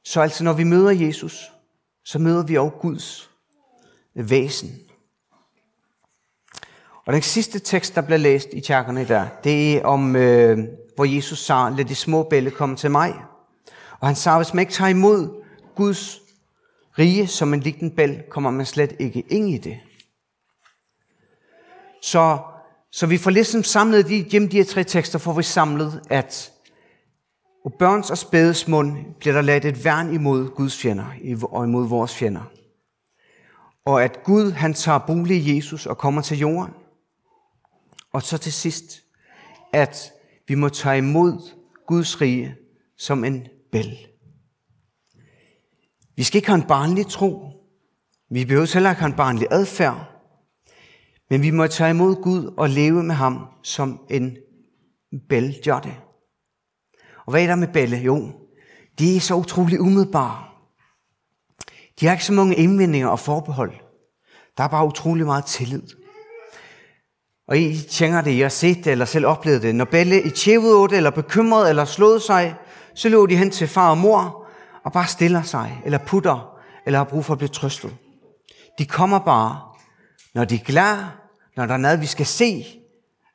Så 0.06 0.22
altså, 0.22 0.44
når 0.44 0.54
vi 0.54 0.64
møder 0.64 0.92
Jesus, 0.92 1.52
så 2.06 2.20
møder 2.20 2.44
vi 2.44 2.58
også 2.58 2.78
Guds 2.82 3.30
øh, 4.16 4.30
væsen. 4.30 4.70
Og 7.06 7.14
den 7.14 7.22
sidste 7.22 7.60
tekst, 7.60 7.96
der 7.96 8.02
bliver 8.02 8.18
læst 8.18 8.48
i 8.54 8.60
kirkerne 8.60 9.08
der, 9.08 9.28
det 9.44 9.78
er 9.78 9.86
om, 9.86 10.16
øh, 10.16 10.58
hvor 10.96 11.06
Jesus 11.06 11.40
sagde, 11.40 11.76
lad 11.76 11.86
de 11.86 11.96
små 11.96 12.24
bælle 12.24 12.52
komme 12.52 12.76
til 12.76 12.92
mig. 12.92 13.14
Og 14.00 14.08
han 14.08 14.16
sagde, 14.16 14.38
hvis 14.38 14.54
man 14.54 14.62
ikke 14.62 14.74
tager 14.74 14.90
imod 14.90 15.44
Guds 15.76 16.22
rige 17.00 17.28
som 17.28 17.54
en 17.54 17.60
liten 17.60 17.92
bæl, 17.92 18.24
kommer 18.30 18.52
man 18.52 18.66
slet 18.66 18.96
ikke 19.00 19.24
ind 19.30 19.50
i 19.50 19.58
det. 19.58 19.80
Så, 22.02 22.38
så 22.92 23.08
vi 23.08 23.18
får 23.18 23.32
ligesom 23.32 23.64
samlet 23.64 24.08
de, 24.08 24.24
gennem 24.24 24.50
de 24.50 24.58
her 24.58 24.64
tre 24.64 24.84
tekster, 24.84 25.20
får 25.20 25.34
vi 25.34 25.44
samlet, 25.44 26.02
at 26.10 26.52
og 27.66 27.74
børns 27.74 28.12
og 28.12 28.18
spædes 28.18 28.68
mund 28.68 29.16
bliver 29.20 29.34
der 29.34 29.42
lavet 29.42 29.66
et 29.66 29.86
værn 29.86 30.14
imod 30.14 30.50
Guds 30.50 30.78
fjender 30.78 31.06
og 31.52 31.66
imod 31.66 31.88
vores 31.88 32.16
fjender. 32.16 32.42
Og 33.86 34.04
at 34.04 34.24
Gud 34.24 34.52
han 34.52 34.74
tager 34.74 34.98
bolig 35.00 35.38
i 35.38 35.56
Jesus 35.56 35.86
og 35.86 35.98
kommer 35.98 36.22
til 36.22 36.38
jorden. 36.38 36.74
Og 38.14 38.22
så 38.24 38.38
til 38.38 38.54
sidst, 38.54 39.04
at 39.74 40.12
vi 40.48 40.56
må 40.56 40.70
tage 40.70 40.98
imod 40.98 41.50
Guds 41.88 42.22
rige 42.22 42.56
som 42.98 43.24
en 43.24 43.48
vel. 43.72 43.98
Vi 46.16 46.24
skal 46.24 46.38
ikke 46.38 46.50
have 46.50 46.62
en 46.62 46.68
barnlig 46.68 47.08
tro. 47.08 47.50
Vi 48.32 48.46
behøver 48.46 48.74
heller 48.74 48.90
ikke 48.90 49.02
have 49.02 49.12
en 49.12 49.18
barnlig 49.18 49.48
adfærd. 49.52 50.10
Men 51.30 51.42
vi 51.42 51.52
må 51.52 51.68
tage 51.68 51.90
imod 51.90 52.16
Gud 52.16 52.54
og 52.58 52.70
leve 52.70 53.04
med 53.04 53.16
ham 53.16 53.48
som 53.64 54.06
en 54.10 54.38
bæl 55.30 55.56
gør 55.66 55.80
det. 55.80 55.96
Og 57.26 57.32
hvad 57.32 57.44
er 57.44 57.48
der 57.48 57.56
med 57.56 57.68
Belle? 57.68 57.98
Jo, 57.98 58.32
de 59.00 59.16
er 59.16 59.20
så 59.20 59.36
utrolig 59.36 59.82
umiddelbare. 59.82 60.44
De 62.00 62.06
har 62.06 62.14
ikke 62.14 62.26
så 62.26 62.34
mange 62.34 62.56
indvendinger 62.56 63.08
og 63.08 63.20
forbehold. 63.20 63.74
Der 64.58 64.64
er 64.64 64.68
bare 64.68 64.86
utrolig 64.86 65.26
meget 65.26 65.46
tillid. 65.46 65.84
Og 67.48 67.58
I 67.58 67.82
tænker 67.90 68.22
det, 68.22 68.32
I 68.32 68.40
har 68.40 68.50
set 68.50 68.78
det 68.78 68.92
eller 68.92 69.06
selv 69.06 69.26
oplevet 69.26 69.62
det. 69.62 69.76
Når 69.76 69.86
Belle 69.86 70.24
i 70.24 70.30
tjevet 70.30 70.92
eller 70.92 71.10
bekymret 71.10 71.70
eller 71.70 71.86
slået 71.86 72.22
sig, 72.22 72.56
så 73.00 73.10
løber 73.10 73.26
de 73.26 73.36
hen 73.36 73.52
til 73.52 73.68
far 73.68 73.90
og 73.90 73.98
mor 73.98 74.48
og 74.84 74.92
bare 74.92 75.08
stiller 75.08 75.42
sig, 75.42 75.82
eller 75.86 75.98
putter, 75.98 76.60
eller 76.86 77.00
har 77.00 77.04
brug 77.04 77.26
for 77.26 77.34
at 77.34 77.38
blive 77.38 77.50
trøstet. 77.50 77.96
De 78.78 78.86
kommer 78.86 79.20
bare, 79.20 79.62
når 80.34 80.46
de 80.46 80.56
er 80.56 80.60
glade, 80.60 81.12
når 81.56 81.66
der 81.66 81.74
er 81.74 81.78
noget, 81.78 82.02
vi 82.02 82.06
skal 82.06 82.26
se, 82.26 82.66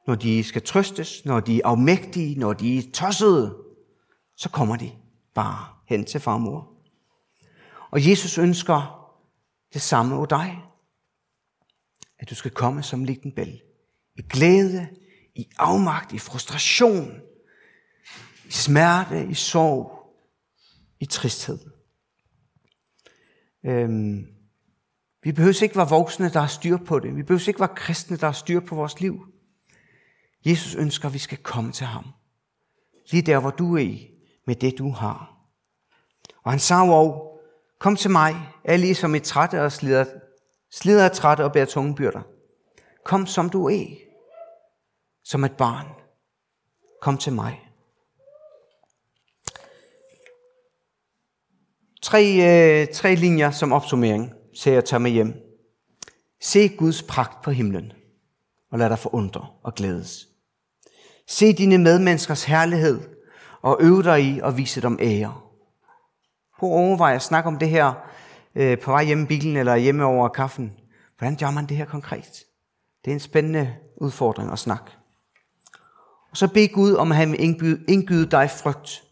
når 0.07 0.14
de 0.14 0.44
skal 0.44 0.62
trøstes, 0.62 1.24
når 1.24 1.40
de 1.40 1.57
er 1.57 1.61
afmægtige, 1.64 2.40
når 2.40 2.53
de 2.53 2.79
er 2.79 2.83
tossede, 2.94 3.57
så 4.37 4.48
kommer 4.48 4.77
de 4.77 4.90
bare 5.35 5.66
hen 5.88 6.05
til 6.05 6.20
far 6.20 6.35
og 6.35 6.40
mor. 6.40 6.68
Og 7.90 8.09
Jesus 8.11 8.38
ønsker 8.38 9.11
det 9.72 9.83
samme 9.83 10.16
af 10.16 10.29
dig. 10.29 10.59
At 12.18 12.31
du 12.31 12.35
skal 12.35 12.50
komme 12.50 12.83
som 12.83 13.00
en 13.00 13.33
bæl. 13.37 13.61
I 14.16 14.22
glæde, 14.22 14.88
i 15.35 15.48
afmagt, 15.59 16.12
i 16.12 16.18
frustration, 16.18 17.20
i 18.46 18.52
smerte, 18.52 19.26
i 19.26 19.35
sorg, 19.35 19.94
i 21.00 21.07
tristhed. 21.07 21.59
Øhm, 23.64 24.26
vi 25.22 25.33
behøver 25.33 25.62
ikke 25.62 25.76
være 25.76 25.88
voksne, 25.88 26.33
der 26.33 26.40
har 26.40 26.46
styr 26.46 26.76
på 26.76 26.98
det. 26.98 27.16
Vi 27.16 27.22
behøver 27.22 27.48
ikke 27.48 27.61
være 27.61 27.76
kristne, 27.76 28.16
der 28.16 28.26
har 28.26 28.33
styr 28.33 28.61
på 28.61 28.74
vores 28.74 29.00
liv. 29.00 29.26
Jesus 30.46 30.74
ønsker, 30.74 31.09
at 31.09 31.14
vi 31.14 31.18
skal 31.18 31.38
komme 31.38 31.72
til 31.72 31.87
ham. 31.87 32.04
Lige 33.11 33.22
der, 33.22 33.38
hvor 33.38 33.50
du 33.50 33.76
er 33.76 33.80
i, 33.80 34.11
med 34.46 34.57
det, 34.57 34.78
du 34.78 34.90
har. 34.90 35.35
Og 36.42 36.52
han 36.52 36.61
sagde 36.61 36.83
også, 36.83 37.40
kom 37.78 37.96
til 37.96 38.11
mig, 38.11 38.37
alle 38.64 38.90
I 38.90 38.94
som 38.94 39.14
er 39.14 39.18
trætte 39.18 39.62
og 39.62 39.72
slider, 39.72 40.04
slider 40.70 41.09
trætte 41.09 41.44
og 41.44 41.52
bærer 41.52 41.66
tunge 41.66 41.94
byrder. 41.94 42.22
Kom 43.04 43.26
som 43.26 43.50
du 43.50 43.68
er, 43.68 43.87
som 45.24 45.44
et 45.44 45.57
barn. 45.57 45.87
Kom 47.02 47.18
til 47.18 47.33
mig. 47.33 47.63
Tre, 52.04 52.22
øh, 52.22 52.88
tre 52.94 53.14
linjer 53.14 53.50
som 53.50 53.72
opsummering, 53.72 54.32
så 54.54 54.70
jeg 54.70 54.84
tager 54.84 54.98
med 54.98 55.10
hjem. 55.10 55.34
Se 56.40 56.68
Guds 56.68 57.02
pragt 57.02 57.42
på 57.42 57.50
himlen, 57.50 57.92
og 58.72 58.78
lad 58.78 58.88
dig 58.90 58.98
forundre 58.98 59.46
og 59.62 59.74
glædes. 59.74 60.28
Se 61.28 61.52
dine 61.52 61.78
medmenneskers 61.78 62.44
herlighed, 62.44 63.00
og 63.62 63.78
øv 63.80 64.02
dig 64.02 64.22
i 64.22 64.40
at 64.44 64.56
vise 64.56 64.80
dem 64.80 64.98
ære. 65.00 65.34
Prøv 66.58 66.70
at 66.70 66.74
overveje 66.74 67.14
at 67.14 67.22
snakke 67.22 67.48
om 67.48 67.58
det 67.58 67.68
her 67.68 67.92
øh, 68.54 68.78
på 68.78 68.90
vej 68.90 69.04
hjemme 69.04 69.24
i 69.24 69.26
bilen 69.26 69.56
eller 69.56 69.76
hjemme 69.76 70.04
over 70.04 70.28
kaffen. 70.28 70.72
Hvordan 71.18 71.36
gør 71.36 71.50
man 71.50 71.66
det 71.66 71.76
her 71.76 71.84
konkret? 71.84 72.44
Det 73.04 73.10
er 73.10 73.14
en 73.14 73.20
spændende 73.20 73.74
udfordring 73.96 74.52
at 74.52 74.58
snakke. 74.58 74.90
Og 76.30 76.36
så 76.36 76.48
bed 76.48 76.72
Gud 76.72 76.94
om 76.94 77.12
at 77.12 77.16
han 77.16 77.32
vil 77.32 77.40
indgyde 77.88 78.30
dig 78.30 78.50
frygt, 78.50 79.02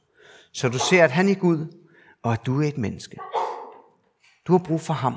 så 0.53 0.69
du 0.69 0.79
ser, 0.79 1.05
at 1.05 1.11
han 1.11 1.29
er 1.29 1.35
Gud, 1.35 1.82
og 2.23 2.33
at 2.33 2.47
du 2.47 2.63
er 2.63 2.69
et 2.69 2.79
menneske. 2.79 3.17
Du 4.47 4.53
har 4.53 4.65
brug 4.65 4.81
for 4.81 4.95
ham. 4.95 5.15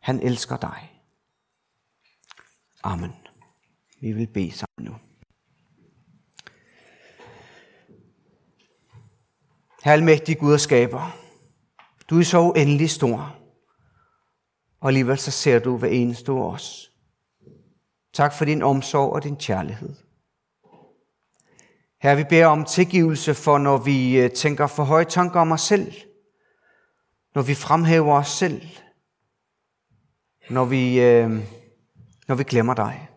Han 0.00 0.20
elsker 0.20 0.56
dig. 0.56 1.02
Amen. 2.82 3.12
Vi 4.00 4.12
vil 4.12 4.26
bede 4.26 4.52
sammen 4.52 4.90
nu. 4.90 4.96
Herre 9.84 10.34
Gud 10.34 10.52
og 10.52 10.60
skaber, 10.60 11.16
du 12.10 12.18
er 12.18 12.22
så 12.22 12.40
uendelig 12.40 12.90
stor, 12.90 13.36
og 14.80 14.88
alligevel 14.88 15.18
så 15.18 15.30
ser 15.30 15.58
du 15.58 15.76
hver 15.76 15.88
eneste 15.88 16.32
af 16.32 16.52
os. 16.52 16.92
Tak 18.12 18.32
for 18.34 18.44
din 18.44 18.62
omsorg 18.62 19.12
og 19.12 19.24
din 19.24 19.36
kærlighed. 19.36 19.94
Her 22.02 22.14
vi 22.14 22.24
beder 22.24 22.46
om 22.46 22.64
tilgivelse 22.64 23.34
for, 23.34 23.58
når 23.58 23.78
vi 23.78 24.20
øh, 24.20 24.30
tænker 24.30 24.66
for 24.66 24.84
høje 24.84 25.04
tanker 25.04 25.40
om 25.40 25.52
os 25.52 25.60
selv, 25.60 25.92
når 27.34 27.42
vi 27.42 27.54
fremhæver 27.54 28.14
os 28.14 28.28
selv, 28.28 28.62
når 30.50 30.64
vi, 30.64 31.00
øh, 31.00 31.30
når 32.28 32.34
vi 32.34 32.44
glemmer 32.44 32.74
dig. 32.74 33.08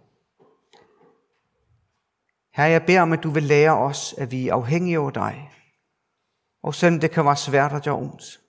Her 2.56 2.66
jeg 2.66 2.86
beder 2.86 3.02
om, 3.02 3.14
at 3.14 3.24
du 3.24 3.30
vil 3.30 3.44
lære 3.44 3.78
os, 3.78 4.16
at 4.18 4.32
vi 4.32 4.48
er 4.48 4.54
afhængige 4.54 4.98
af 4.98 5.14
dig, 5.14 5.52
og 6.64 6.76
selvom 6.76 7.00
det 7.00 7.12
kan 7.12 7.26
være 7.26 7.36
svært 7.36 7.74
at 7.74 7.84
gøre 7.84 7.96
ondt, 7.96 8.40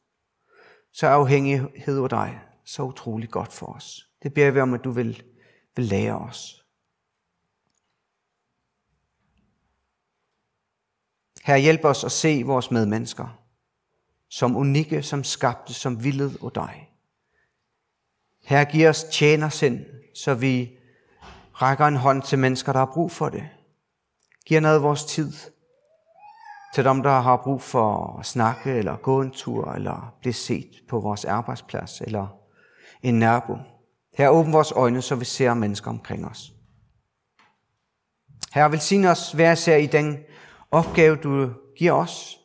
så 0.93 1.07
er 1.07 1.11
afhængighed 1.11 2.03
af 2.03 2.09
dig 2.09 2.41
så 2.65 2.83
utrolig 2.83 3.31
godt 3.31 3.53
for 3.53 3.67
os. 3.67 4.01
Det 4.23 4.35
beder 4.35 4.51
vi 4.51 4.61
om, 4.61 4.75
at 4.75 4.85
du 4.85 4.91
vil, 4.91 5.23
vil 5.77 5.85
lære 5.85 6.19
os. 6.19 6.66
Her 11.47 11.57
hjælp 11.57 11.85
os 11.85 12.05
at 12.05 12.13
se 12.13 12.43
vores 12.47 12.71
medmennesker 12.71 13.39
som 14.31 14.57
unikke, 14.57 15.03
som 15.03 15.25
skabte, 15.25 15.75
som 15.75 16.05
villet 16.05 16.39
af 16.45 16.53
dig. 16.53 16.91
Her 18.45 18.65
giv 18.65 18.89
os 18.89 19.05
tjenersind, 19.05 19.87
så 20.15 20.35
vi 20.35 20.79
rækker 21.53 21.87
en 21.87 21.97
hånd 21.97 22.23
til 22.23 22.39
mennesker, 22.39 22.73
der 22.73 22.79
har 22.79 22.91
brug 22.95 23.13
for 23.13 23.29
det. 23.29 23.49
Giver 24.47 24.61
noget 24.61 24.75
af 24.75 24.83
vores 24.83 25.05
tid, 25.05 25.33
til 26.75 26.85
dem, 26.85 27.03
der 27.03 27.21
har 27.21 27.37
brug 27.37 27.63
for 27.63 28.19
at 28.19 28.27
snakke, 28.27 28.71
eller 28.73 28.97
gå 28.97 29.21
en 29.21 29.31
tur, 29.31 29.73
eller 29.73 30.15
blive 30.21 30.33
set 30.33 30.71
på 30.89 31.01
vores 31.01 31.25
arbejdsplads, 31.25 32.01
eller 32.01 32.27
en 33.03 33.19
nabo. 33.19 33.57
Her 34.19 34.29
åbn 34.29 34.53
vores 34.53 34.73
øjne, 34.73 35.03
så 35.03 35.15
vi 35.15 35.25
ser 35.25 35.55
mennesker 35.55 35.91
omkring 35.91 36.27
os. 36.27 36.53
Her 38.53 38.69
velsign 38.69 39.05
os 39.05 39.33
hver 39.33 39.55
ser 39.55 39.77
i 39.77 39.87
den 39.87 40.19
opgave, 40.71 41.17
du 41.17 41.53
giver 41.77 41.93
os. 41.93 42.41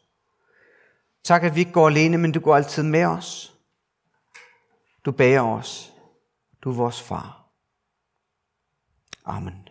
Tak, 1.23 1.43
at 1.43 1.55
vi 1.55 1.59
ikke 1.59 1.71
går 1.71 1.87
alene, 1.87 2.17
men 2.17 2.31
du 2.31 2.39
går 2.39 2.55
altid 2.55 2.83
med 2.83 3.05
os. 3.05 3.53
Du 5.05 5.11
bærer 5.11 5.41
os. 5.41 5.93
Du 6.63 6.69
er 6.69 6.75
vores 6.75 7.01
far. 7.01 7.47
Amen. 9.25 9.70